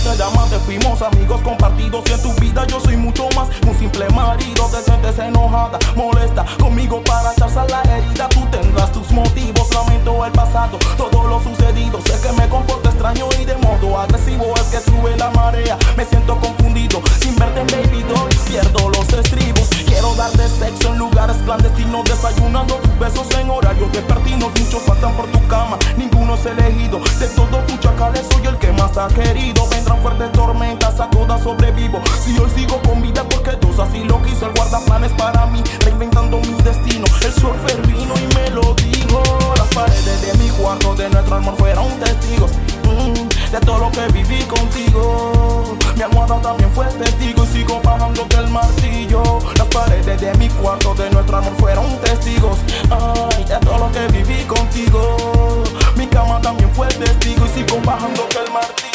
[0.00, 4.08] De amarte fuimos amigos compartidos y en tu vida yo soy mucho más un simple
[4.10, 4.64] marido.
[4.70, 8.26] Te sientes enojada, molesta conmigo para echarse la herida.
[8.30, 12.00] Tú tendrás tus motivos, lamento el pasado, todo lo sucedido.
[12.00, 15.76] Sé que me comporto extraño y de modo agresivo es que sube la marea.
[15.98, 19.68] Me siento confundido, sin verte baby doll pierdo los estribos.
[19.86, 24.50] Quiero darte sexo en lugares clandestinos, desayunando tus besos en horario despertinos.
[24.58, 27.00] Muchos pasan por tu cama, ninguno es elegido.
[27.18, 29.68] De todos tus chacales soy el que más te ha querido.
[29.90, 32.00] Vendrán fuertes tormentas, a todas sobrevivo.
[32.22, 34.46] Si hoy sigo con vida, porque Dios así lo quiso.
[34.46, 37.04] El guardaplanes para mí, reinventando mi destino.
[37.24, 39.20] El surfer vino y me lo dijo.
[39.56, 42.52] Las paredes de mi cuarto, de nuestro amor fueron testigos.
[42.84, 45.76] mm, de todo lo que viví contigo.
[45.96, 49.22] Mi almohada también fue testigo y sigo bajando el martillo.
[49.56, 52.58] Las paredes de mi cuarto, de nuestro amor fueron testigos.
[52.90, 55.64] Ay, de todo lo que viví contigo.
[55.96, 58.89] Mi cama también fue testigo y sigo bajando el martillo.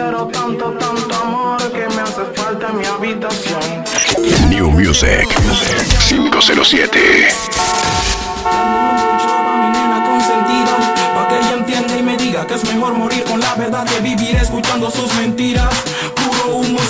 [0.00, 3.84] Quiero tanto, tanto amor que me hace falta en mi habitación.
[4.48, 5.26] New Music
[6.08, 7.28] 507.
[9.60, 13.40] mi nena consentida Pa' que ella entienda y me diga que es mejor morir con
[13.40, 15.74] la verdad que vivir escuchando sus mentiras
[16.14, 16.86] Puro humo y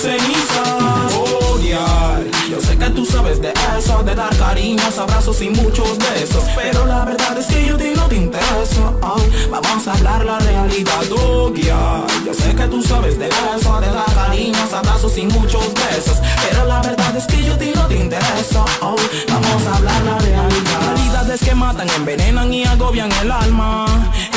[3.09, 6.45] sabes de eso De dar cariños, abrazos y muchos besos.
[6.55, 8.99] Pero la verdad es que yo ti no te intereso.
[9.03, 13.87] Ay, Vamos a hablar la realidad Odiar Yo sé que tú sabes de eso De
[13.89, 16.19] dar cariños, abrazos y muchos besos.
[16.49, 20.81] Pero la verdad es que yo no te intereso Ay, Vamos a hablar la realidad.
[20.95, 23.87] Realidades que matan, envenenan y agobian el alma.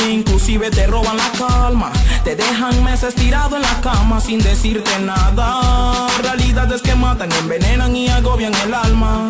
[0.09, 1.91] Inclusive te roban la calma.
[2.23, 6.07] Te dejan meses tirado en la cama sin decirte nada.
[6.21, 9.27] Realidades que matan, envenenan y agobian el alma.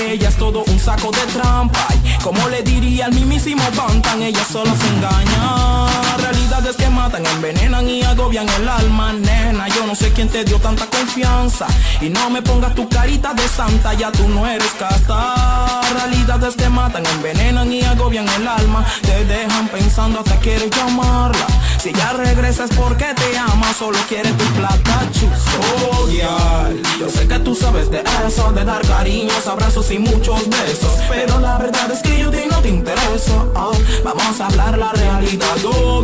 [0.00, 1.86] Ella es todo un saco de trampa.
[2.02, 7.88] Y como le diría al mismísimo Bantan Ella solo se engaña Realidades que matan, envenenan
[7.88, 11.66] y agobian el alma Nena, yo no sé quién te dio tanta confianza.
[12.00, 15.80] Y no me pongas tu carita de santa, ya tú no eres casta.
[15.92, 18.84] Realidades que matan, envenenan y agobian el alma.
[19.02, 21.46] Te dejan pensando hasta quieres llamarla.
[21.78, 26.00] Si ya regresas porque te ama, solo quiere tu plata chus.
[26.00, 30.92] Odiar Yo sé que tú sabes de eso, de dar cariños, abrazos y muchos besos.
[31.08, 33.52] Pero la verdad es que yo no te intereso.
[33.54, 33.70] Ah,
[34.06, 35.56] Vamos a hablar la realidad,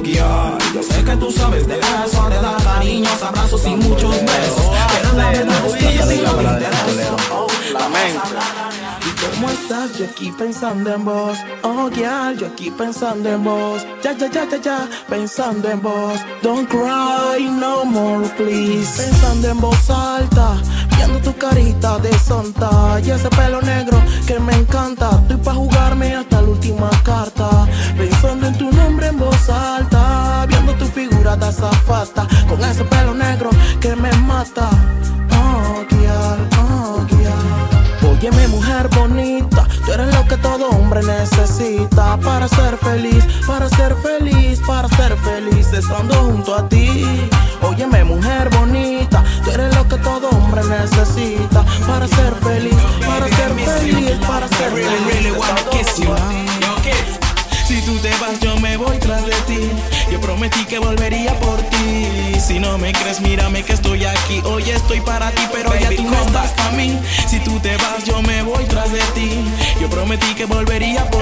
[0.05, 5.13] Yo sé que tú sabes de eso, de dar cariños, abrazos y muchos besos Pero
[5.17, 8.63] la verdad es que yo no te intereso Oh, Vamos a hablar
[9.05, 9.99] ¿Y cómo estás?
[9.99, 11.37] Yo aquí pensando en vos.
[11.63, 13.85] Oh, yeah, yo aquí pensando en vos.
[14.03, 16.21] Ya, ya, ya, ya, ya, pensando en vos.
[16.43, 19.03] Don't cry no more, please.
[19.03, 20.57] Pensando en voz alta,
[20.97, 23.01] viendo tu carita de santa.
[23.05, 25.11] Y ese pelo negro que me encanta.
[25.23, 27.67] Estoy pa' jugarme hasta la última carta.
[27.97, 29.92] Pensando en tu nombre en voz alta,
[30.75, 33.51] tu figura de azafata Con ese pelo negro
[33.81, 34.71] que me mata.
[35.33, 42.47] Oh, guiar, oh, guiar Óyeme mujer bonita Tú eres lo que todo hombre necesita Para
[42.49, 47.29] ser feliz, para ser feliz, para ser feliz Estando junto a ti.
[47.63, 52.77] Óyeme mujer bonita Tú eres lo que todo hombre necesita Para ser feliz,
[53.07, 56.62] para ser feliz, para ser feliz, para ser feliz, para ser feliz
[57.67, 59.71] si tú te vas, yo me voy tras de ti.
[60.11, 62.09] Yo prometí que volvería por ti.
[62.41, 64.43] Si no me crees, mírame que estoy aquí.
[64.45, 66.99] Hoy estoy para ti, pero ya tú no estás para mí.
[67.29, 69.45] Si tú te vas, yo me voy tras de ti.
[69.81, 71.21] Yo prometí que volvería por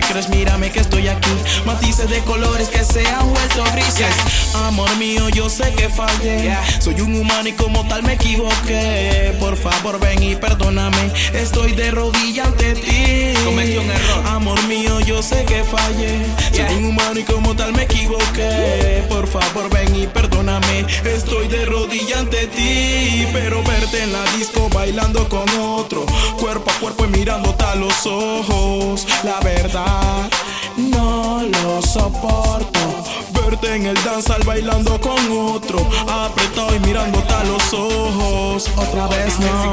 [0.00, 1.30] Me crees, mírame que estoy aquí.
[1.66, 4.14] Matices de colores que se han vuelto grises.
[4.54, 6.56] Amor mío, yo sé que fallé.
[6.78, 9.36] Soy un humano y como tal me equivoqué.
[9.38, 11.10] Por favor, ven y perdóname.
[11.34, 13.34] Estoy de rodilla ante ti.
[13.44, 14.26] Cometí un error.
[14.26, 16.24] Amor mío, yo sé que fallé.
[16.50, 19.04] Soy un humano y como tal me equivoqué.
[19.08, 20.86] Por favor, ven y perdóname.
[21.04, 23.26] Estoy de rodilla ante ti.
[23.34, 26.06] Pero verte en la disco bailando con otro.
[26.38, 29.06] Cuerpo cuerpo y mirándote a los ojos.
[29.22, 30.30] La verdad,
[30.76, 33.04] no lo soporto.
[33.32, 35.86] Verte en el danzal bailando con otro.
[36.08, 38.70] Apretado y mirándote a los ojos.
[38.76, 39.72] Otra vez no.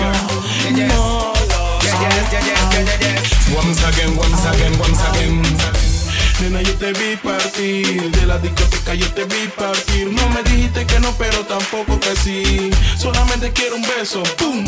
[0.87, 1.33] No
[3.57, 5.41] Once again, once again, once again.
[6.41, 10.11] Nena, yo te vi partir de la discoteca, yo te vi partir.
[10.11, 12.69] No me dijiste que no, pero tampoco que sí.
[12.97, 14.63] Solamente quiero un beso, ¡pum!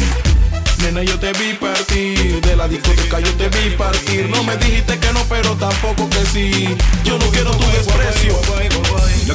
[0.82, 4.30] Nena, yo te vi partir de la discoteca, yo te vi partir.
[4.30, 6.76] No me dijiste que no, pero tampoco que sí.
[7.04, 8.40] Yo no quiero tu desprecio.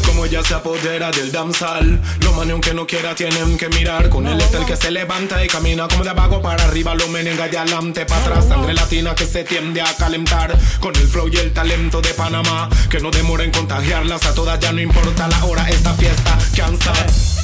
[0.07, 2.01] Como ella se apodera del danzal.
[2.21, 4.09] Los manes aunque no quiera tienen que mirar.
[4.09, 6.95] Con el que se levanta y camina como de abajo para arriba.
[6.95, 8.47] Lo menenga de adelante para atrás.
[8.49, 10.57] Sangre latina que se tiende a calentar.
[10.81, 12.69] Con el flow y el talento de Panamá.
[12.91, 14.59] Que no demora en contagiarlas a todas.
[14.61, 16.93] Ya no importa la hora, esta fiesta cansa.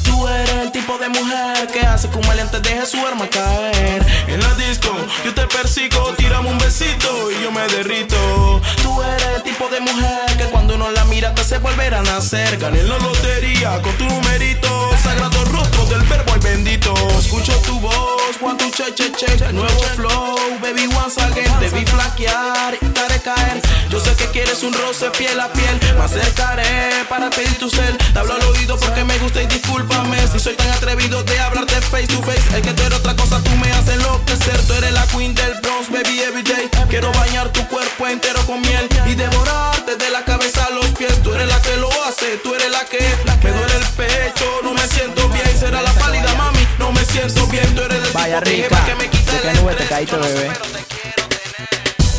[0.02, 4.05] Tú eres el tipo de mujer que hace que un maleante deje su arma caer.
[4.27, 4.94] En la disco,
[5.24, 8.60] yo te persigo, tiramos un besito y yo me derrito.
[8.82, 12.02] Tú eres el tipo de mujer que cuando uno la mira te hace volver a
[12.02, 12.59] nacer.
[12.59, 14.90] Gané la lotería con tu numerito.
[15.02, 16.94] Sagrado rostro del verbo el bendito.
[17.18, 19.52] Escucho tu voz, Juan tu che che che.
[19.52, 21.52] Nuevo flow, baby once again.
[21.59, 23.60] Te vi flaquear y te caer.
[23.90, 25.81] Yo sé que quieres un roce piel a piel.
[25.97, 27.97] Me acercaré para pedir tu cel.
[28.12, 29.47] Te al oído porque me gusta y
[29.90, 32.56] discúlpame si soy tan atrevido de hablarte face to face.
[32.56, 34.60] Es que tú eres otra cosa, tú me haces enloquecer.
[34.66, 36.68] Tú eres la queen del Bronx, baby, everyday.
[36.88, 41.22] Quiero bañar tu cuerpo entero con miel y devorarte de la cabeza a los pies.
[41.22, 43.00] Tú eres la que lo hace, tú eres la que
[43.42, 44.46] me duele el pecho.
[44.62, 46.66] No me siento bien, será la pálida, mami.
[46.78, 49.60] No me siento bien, tú eres del Vaya rica, que me quita ¿de el qué
[49.60, 49.88] nube te estrés.
[49.88, 50.50] caíste, bebé?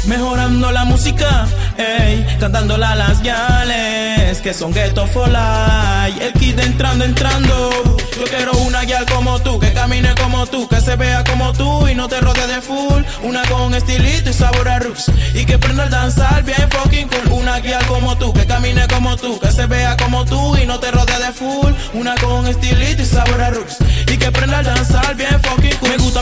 [0.06, 1.46] Mejorando la música,
[1.78, 6.26] ey, cantándola las yales que son ghetto for life.
[6.26, 7.70] El kid entrando, entrando.
[8.18, 11.88] Yo quiero una guial como tú, que camine como tú, que se vea como tú
[11.88, 13.04] y no te rodee de full.
[13.24, 15.12] Una con estilito y sabor a roots.
[15.36, 17.40] Y que prenda el danzar bien fucking cool.
[17.40, 20.80] Una guial como tú, que camine como tú, que se vea como tú y no
[20.80, 21.74] te rodee de full.
[21.94, 23.78] Una con estilito y sabor a roots.
[24.08, 25.61] Y que prenda el danzar bien fucking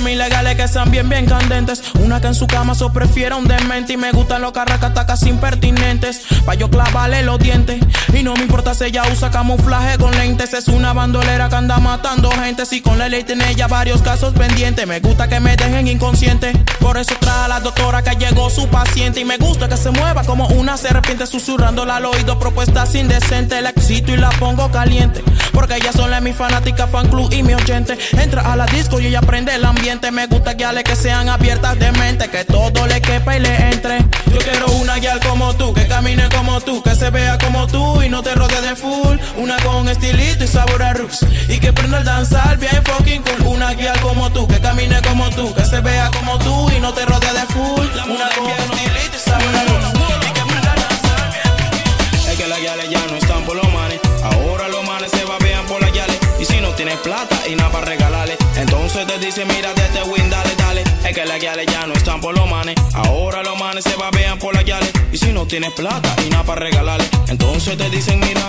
[0.10, 1.84] mis legales que sean bien, bien candentes.
[2.00, 3.94] Una que en su cama so prefiera un demente.
[3.94, 6.24] Y me gustan los carracatacas impertinentes.
[6.46, 7.80] Pa' yo clavarle los dientes.
[8.14, 10.54] Y no me importa si ella usa camuflaje con lentes.
[10.54, 12.66] Es una bandolera que anda matando gente.
[12.66, 14.88] Si con la ley tiene ella varios casos pendientes.
[14.88, 16.54] Me gusta que me dejen inconsciente.
[16.80, 19.20] Por eso trae a la doctora que llegó su paciente.
[19.20, 21.28] Y me gusta que se mueva como una serpiente.
[21.28, 23.62] Susurrándola al oído propuestas indecentes.
[23.62, 25.24] La excito y la pongo caliente.
[25.54, 27.96] Porque ella sola es mi fanática, fan club y mi oyente.
[28.14, 29.99] Entra a la disco y ella prende el ambiente.
[30.00, 32.30] Me gusta guiales que sean abiertas de mente.
[32.30, 34.00] Que todo le quepa y le entre.
[34.34, 38.02] Yo quiero una guial como tú, que camine como tú, que se vea como tú
[38.02, 39.18] y no te rodee de full.
[39.38, 41.26] Una con estilito y sabor a roots.
[41.48, 43.48] Y que prenda el danzar bien fucking cool.
[43.54, 46.92] Una guial como tú, que camine como tú, que se vea como tú y no
[46.92, 47.88] te rodee de full.
[48.10, 50.00] Una con estilito y sabor a roots.
[50.28, 53.72] Y que prenda el danzar bien Es que las guiales ya no están por los
[53.74, 54.00] manes.
[54.24, 56.18] Ahora los manes se babean por las guiales.
[56.40, 60.04] Y si no tienes plata y nada para regalarle, entonces te dice, mira de este
[60.04, 60.84] win, dale, dale.
[61.08, 62.76] Es que las guiales ya no están por los manes.
[62.94, 64.92] Ahora los manes se babean por las guiales.
[65.12, 68.42] Y si no tienes plata y nada para regalarle, entonces te dicen, mira.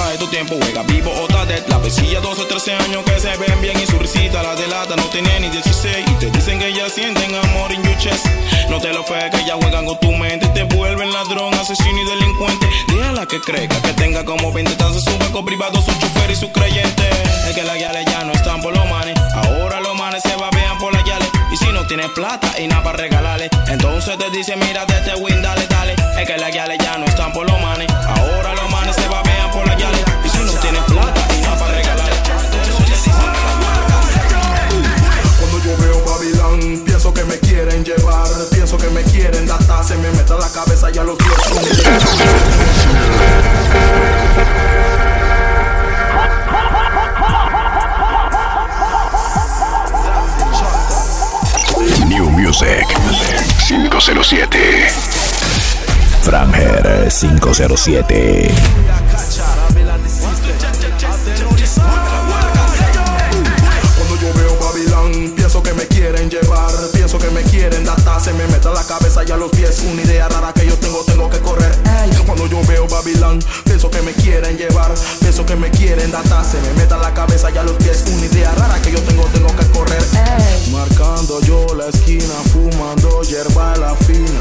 [0.00, 3.60] Para tu tiempo juega vivo o dead La pesilla 12, 13 años que se ven
[3.60, 6.88] bien Y su risita la delata no tiene ni 16 Y te dicen que ya
[6.88, 7.94] sienten amor en your
[8.70, 12.06] No te lo fue que ya juegan con tu mente Te vuelven ladrón, asesino y
[12.06, 12.66] delincuente.
[12.88, 16.50] Déjala que crezca, que tenga como 20 Entonces su banco privado, su chofer y su
[16.50, 17.10] creyente.
[17.46, 19.14] Es que las guiales ya no están por los manes.
[19.34, 22.82] Ahora los manes se babean por las guiales Y si no tienes plata y nada
[22.82, 25.94] para regalarle Entonces te dicen mira de este win, dale, dale.
[26.18, 27.86] Es que las guiales ya no están por los manes
[37.30, 41.16] me quieren llevar, pienso que me quieren datar, se me mete la cabeza ya los
[41.16, 41.28] pies
[52.08, 52.84] New Music
[53.68, 54.88] 507.
[56.22, 58.50] Franger 507.
[67.20, 70.00] Que me quieren datar, se me mete a la cabeza y a los pies una
[70.02, 71.70] idea rara que yo tengo, tengo que correr.
[72.24, 76.58] Cuando yo veo Babilán, pienso que me quieren llevar, pienso que me quieren datar, se
[76.60, 79.24] me mete a la cabeza y a los pies una idea rara que yo tengo,
[79.32, 80.02] tengo que correr.
[80.72, 84.40] Marcando yo la esquina, fumando hierba la fina.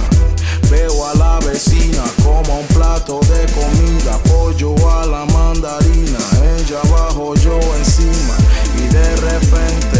[0.69, 6.19] Veo a la vecina como un plato de comida, pollo a la mandarina,
[6.57, 8.35] ella abajo, yo encima
[8.77, 9.98] y de repente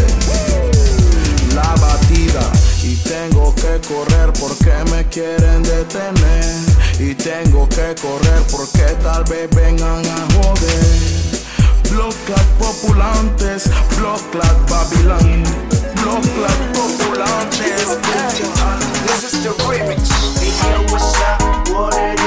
[3.04, 6.44] tengo que correr porque me quieren detener
[6.98, 11.10] y tengo que correr porque tal vez vengan a joder.
[11.90, 15.44] Blocklat populantes, Blocklat Babilán,
[15.96, 17.98] Blocklat populantes.
[19.06, 20.08] This is the remix.
[20.38, 21.14] Hey, yo, what's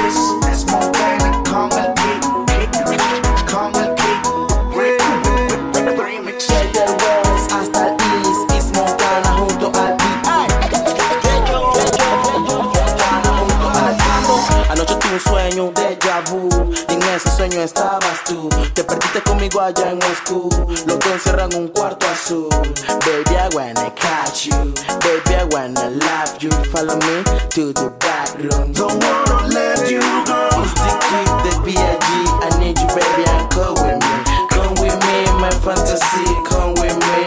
[0.06, 1.93] is?
[15.28, 16.50] Sueño, un déjà vu.
[16.90, 18.50] Y en ese sueño estabas tú.
[18.74, 20.50] Te perdiste conmigo allá en Moscú.
[21.56, 22.50] Un cuarto azul.
[23.06, 24.74] Baby, I wanna catch you.
[25.02, 26.50] Baby, I wanna love you.
[26.72, 28.30] Follow me to the back.
[28.74, 30.50] Don't wanna let you go.
[30.64, 32.08] It's the kid, the B.I.G.
[32.42, 34.16] I need you, baby, come with me.
[34.50, 36.26] Come with me, my fantasy.
[36.50, 37.23] Come with me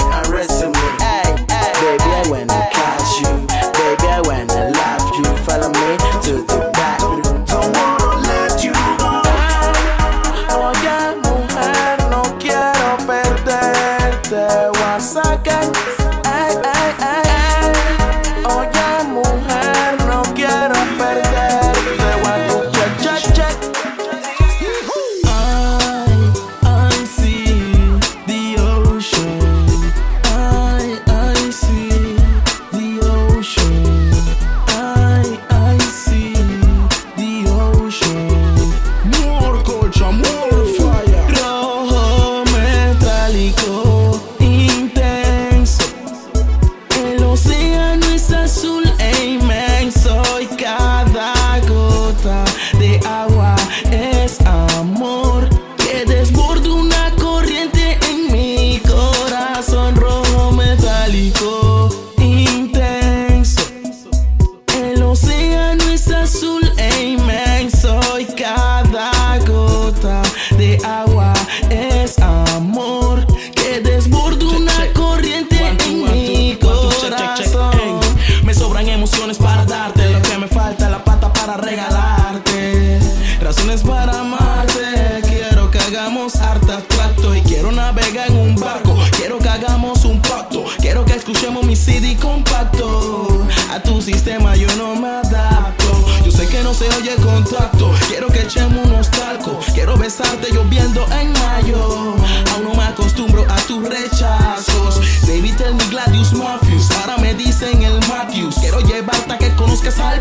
[91.27, 93.45] escuchemos mi CD compacto.
[93.73, 98.29] A tu sistema yo no me adapto, yo sé que no se oye contacto, quiero
[98.29, 102.15] que echemos unos talcos, quiero besarte lloviendo en mayo.
[102.55, 107.83] Aún no me acostumbro a tus rechazos, baby tell me Gladius Matthews, ahora me dicen
[107.83, 110.21] el Matthews, quiero llevarte a que conozcas al.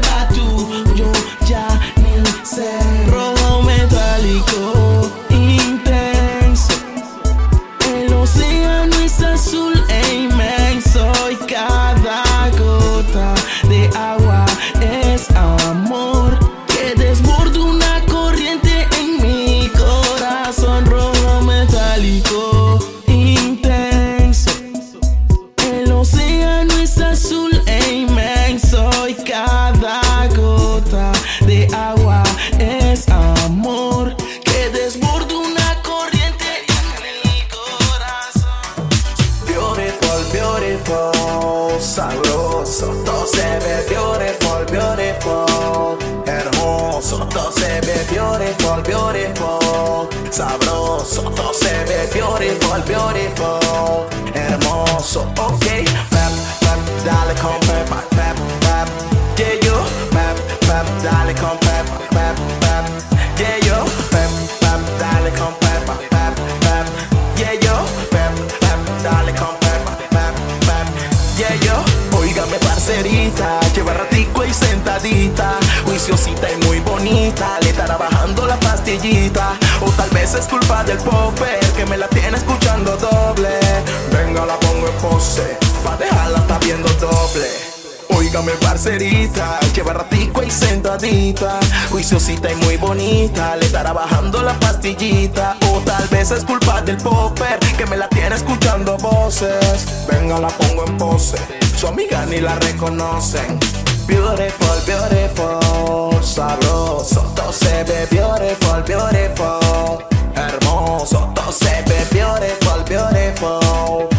[91.06, 91.60] Sentadita
[91.92, 96.98] Juiciosita y muy bonita, le estará bajando la pastillita O tal vez es culpa del
[96.98, 99.86] popper, que me la tiene escuchando voces.
[100.10, 101.38] Venga la pongo en pose,
[101.78, 103.60] su amiga ni la reconocen.
[104.08, 110.06] Beautiful, beautiful, sabroso, todo se ve beautiful, beautiful.
[110.36, 114.15] Hermoso, todo se ve beautiful, beautiful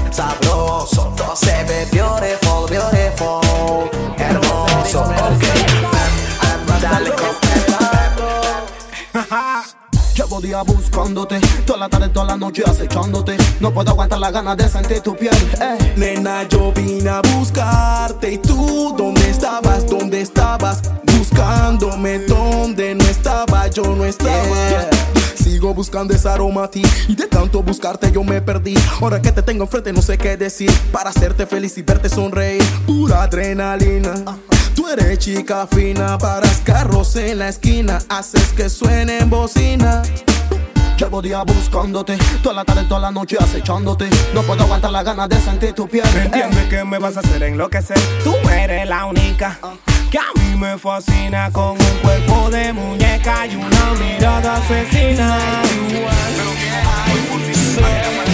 [10.41, 13.39] Días buscándote, toda la tarde, toda la noche acechándote.
[13.59, 15.35] No puedo aguantar la ganas de sentir tu piel.
[15.61, 15.95] Eh.
[15.97, 19.87] Nena, yo vine a buscarte y tú, ¿dónde estabas?
[19.87, 20.83] ¿Dónde estabas?
[21.17, 24.91] Buscándome donde no estaba, yo no estaba.
[25.37, 28.75] Sigo buscando ese aroma a ti y de tanto buscarte yo me perdí.
[29.01, 32.63] Ahora que te tengo enfrente no sé qué decir para hacerte feliz y verte sonreír.
[32.87, 34.13] Pura adrenalina.
[34.77, 40.03] Tú eres chica fina, paras carros en la esquina, haces que suene en bocina.
[40.99, 44.09] Llevo días buscándote, toda la tarde, toda la noche acechándote.
[44.35, 46.05] No puedo aguantar la ganas de sentir tu piel.
[46.15, 47.99] ¿Me entiendes que me vas a hacer enloquecer?
[48.23, 49.59] Tú eres la única
[50.11, 55.39] que a mí me fascina con un cuerpo de muñeca y una mirada asesina.
[56.97, 58.26] Alegas que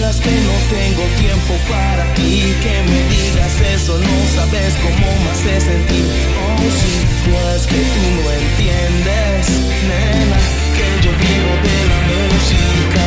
[0.00, 6.06] no tengo tiempo para ti, que me digas eso, no sabes cómo me hace sentir.
[6.40, 6.94] Oh, sí,
[7.26, 10.38] pues que tú no entiendes, nena,
[10.76, 13.04] que yo vivo de la música.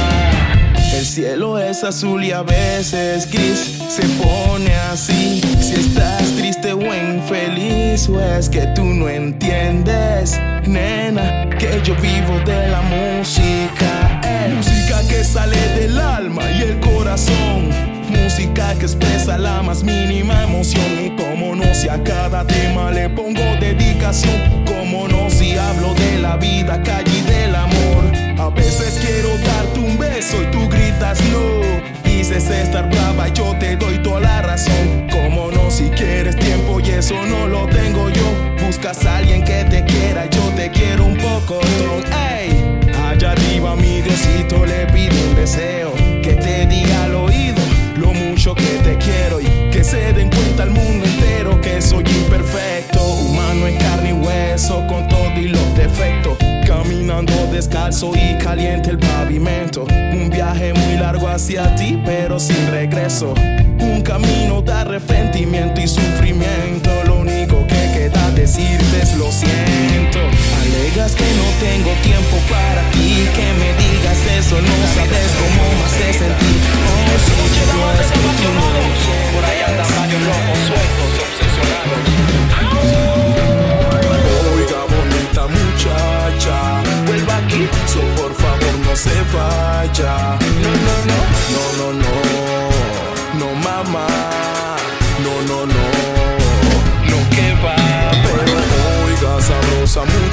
[0.95, 5.41] El cielo es azul y a veces gris, se pone así.
[5.59, 12.39] Si estás triste o infeliz, o es que tú no entiendes, nena, que yo vivo
[12.45, 14.21] de la música.
[14.23, 14.72] Eh.
[15.07, 17.69] Que sale del alma y el corazón.
[18.09, 20.85] Música que expresa la más mínima emoción.
[21.05, 24.65] Y como no si a cada tema le pongo dedicación.
[24.65, 28.11] Como no si hablo de la vida, calle y del amor.
[28.39, 31.63] A veces quiero darte un beso y tú gritas no.
[32.03, 35.07] Dices estar brava yo te doy toda la razón.
[35.11, 38.65] Como no si quieres tiempo y eso no lo tengo yo.
[38.65, 41.59] Buscas a alguien que te quiera, yo te quiero un poco.
[42.31, 42.52] Ey,
[43.23, 47.61] allá arriba mi Diosito le pido un deseo que te diga al oído
[47.97, 52.03] lo mucho que te quiero y que se den cuenta al mundo entero que soy
[52.03, 56.37] imperfecto, humano en carne y hueso con todo y los defectos.
[56.67, 59.85] Caminando descalzo y caliente el pavimento.
[59.85, 63.33] Un viaje muy largo hacia ti, pero sin regreso.
[63.79, 66.89] Un camino de arrepentimiento y sufrimiento.
[67.05, 67.52] Lo único
[68.43, 70.19] decirte lo siento.
[70.61, 75.83] Alegas que no tengo tiempo para ti, que me digas eso, no sabes cómo me
[75.87, 76.61] hace sentir.
[76.91, 78.51] Oh, sí, yo
[79.33, 81.99] Por ahí andan varios locos sueltos, obsesionados.
[84.55, 86.55] Oiga, bonita muchacha,
[87.07, 87.63] vuelva aquí,
[87.93, 90.13] so por favor no se vaya.
[90.63, 91.19] No, no, no,
[91.53, 92.32] no, no, no,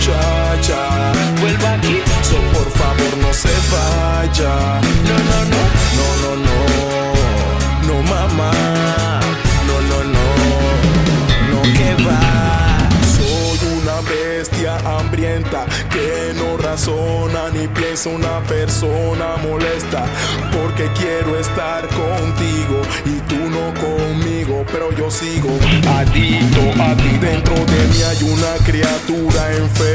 [0.00, 4.80] muchacha, vuelva aquí, so por favor no se vaya.
[5.06, 5.62] No, no, no,
[5.98, 8.50] no, no, no, no, mamá,
[9.66, 10.26] no, no, no,
[11.50, 12.88] no que va.
[13.14, 20.04] Soy una bestia hambrienta que no razona ni piensa una persona molesta
[20.52, 25.50] porque quiero estar contigo y tú no conmigo pero yo sigo
[25.98, 27.18] adicto a ti.
[27.20, 29.89] Dentro de mí hay una criatura enferma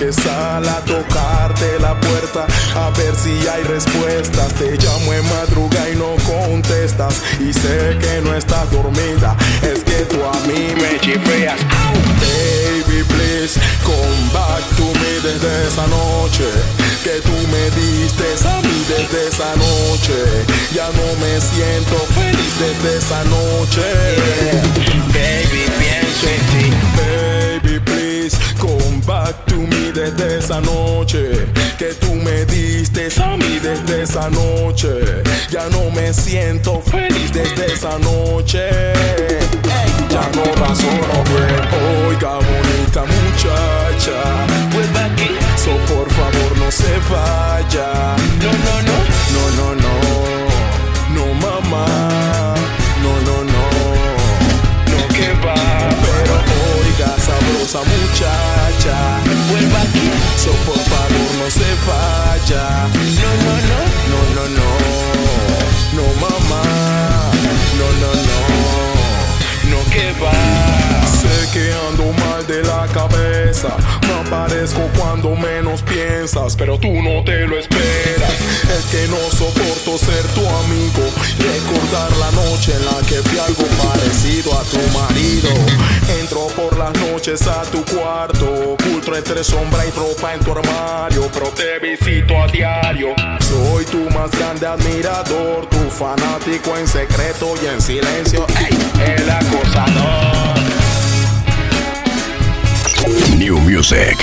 [0.00, 5.90] que sale a tocarte la puerta a ver si hay respuestas te llamo en madruga
[5.90, 10.98] y no contestas y sé que no estás dormida es que tú a mí me
[11.00, 11.60] chifreas
[12.20, 16.48] Baby, please, come back to me desde esa noche
[17.04, 20.44] que tú me diste a mí desde esa noche.
[20.74, 23.82] Ya no me siento feliz desde esa noche.
[25.08, 26.76] Baby, pienso en ti.
[26.96, 27.39] Baby,
[29.06, 31.46] back to me desde esa noche
[31.78, 35.22] que tú me diste a mí desde esa noche.
[35.50, 38.68] Ya no me siento feliz desde esa noche.
[40.08, 42.08] Ya no razono bien.
[42.08, 44.18] Oiga, bonita muchacha.
[45.56, 48.16] So por favor no se vaya.
[48.42, 48.96] No, no, no,
[49.34, 52.59] no, no, no, no, mamá.
[57.70, 59.20] hermosa muchacha.
[59.50, 62.88] Vuelva aquí, so por favor no se vaya.
[62.92, 63.78] No, no, no,
[64.10, 64.68] no, no, no,
[65.96, 66.62] no mamá,
[67.78, 70.79] no, no, no, no que va
[71.52, 73.76] que ando mal de la cabeza.
[74.02, 78.34] Me aparezco cuando menos piensas, pero tú no te lo esperas.
[78.78, 81.02] Es que no soporto ser tu amigo.
[81.38, 85.50] Recordar la noche en la que fui algo parecido a tu marido.
[86.20, 91.28] Entro por las noches a tu cuarto, oculto entre sombra y ropa en tu armario,
[91.32, 93.08] pero te visito a diario.
[93.40, 98.46] Soy tu más grande admirador, tu fanático en secreto y en silencio.
[99.00, 100.79] El acosador.
[103.06, 104.16] New Music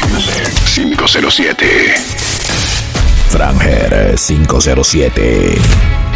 [0.66, 1.96] 507.
[3.30, 6.07] Franger 507.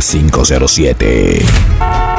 [0.00, 2.09] 507.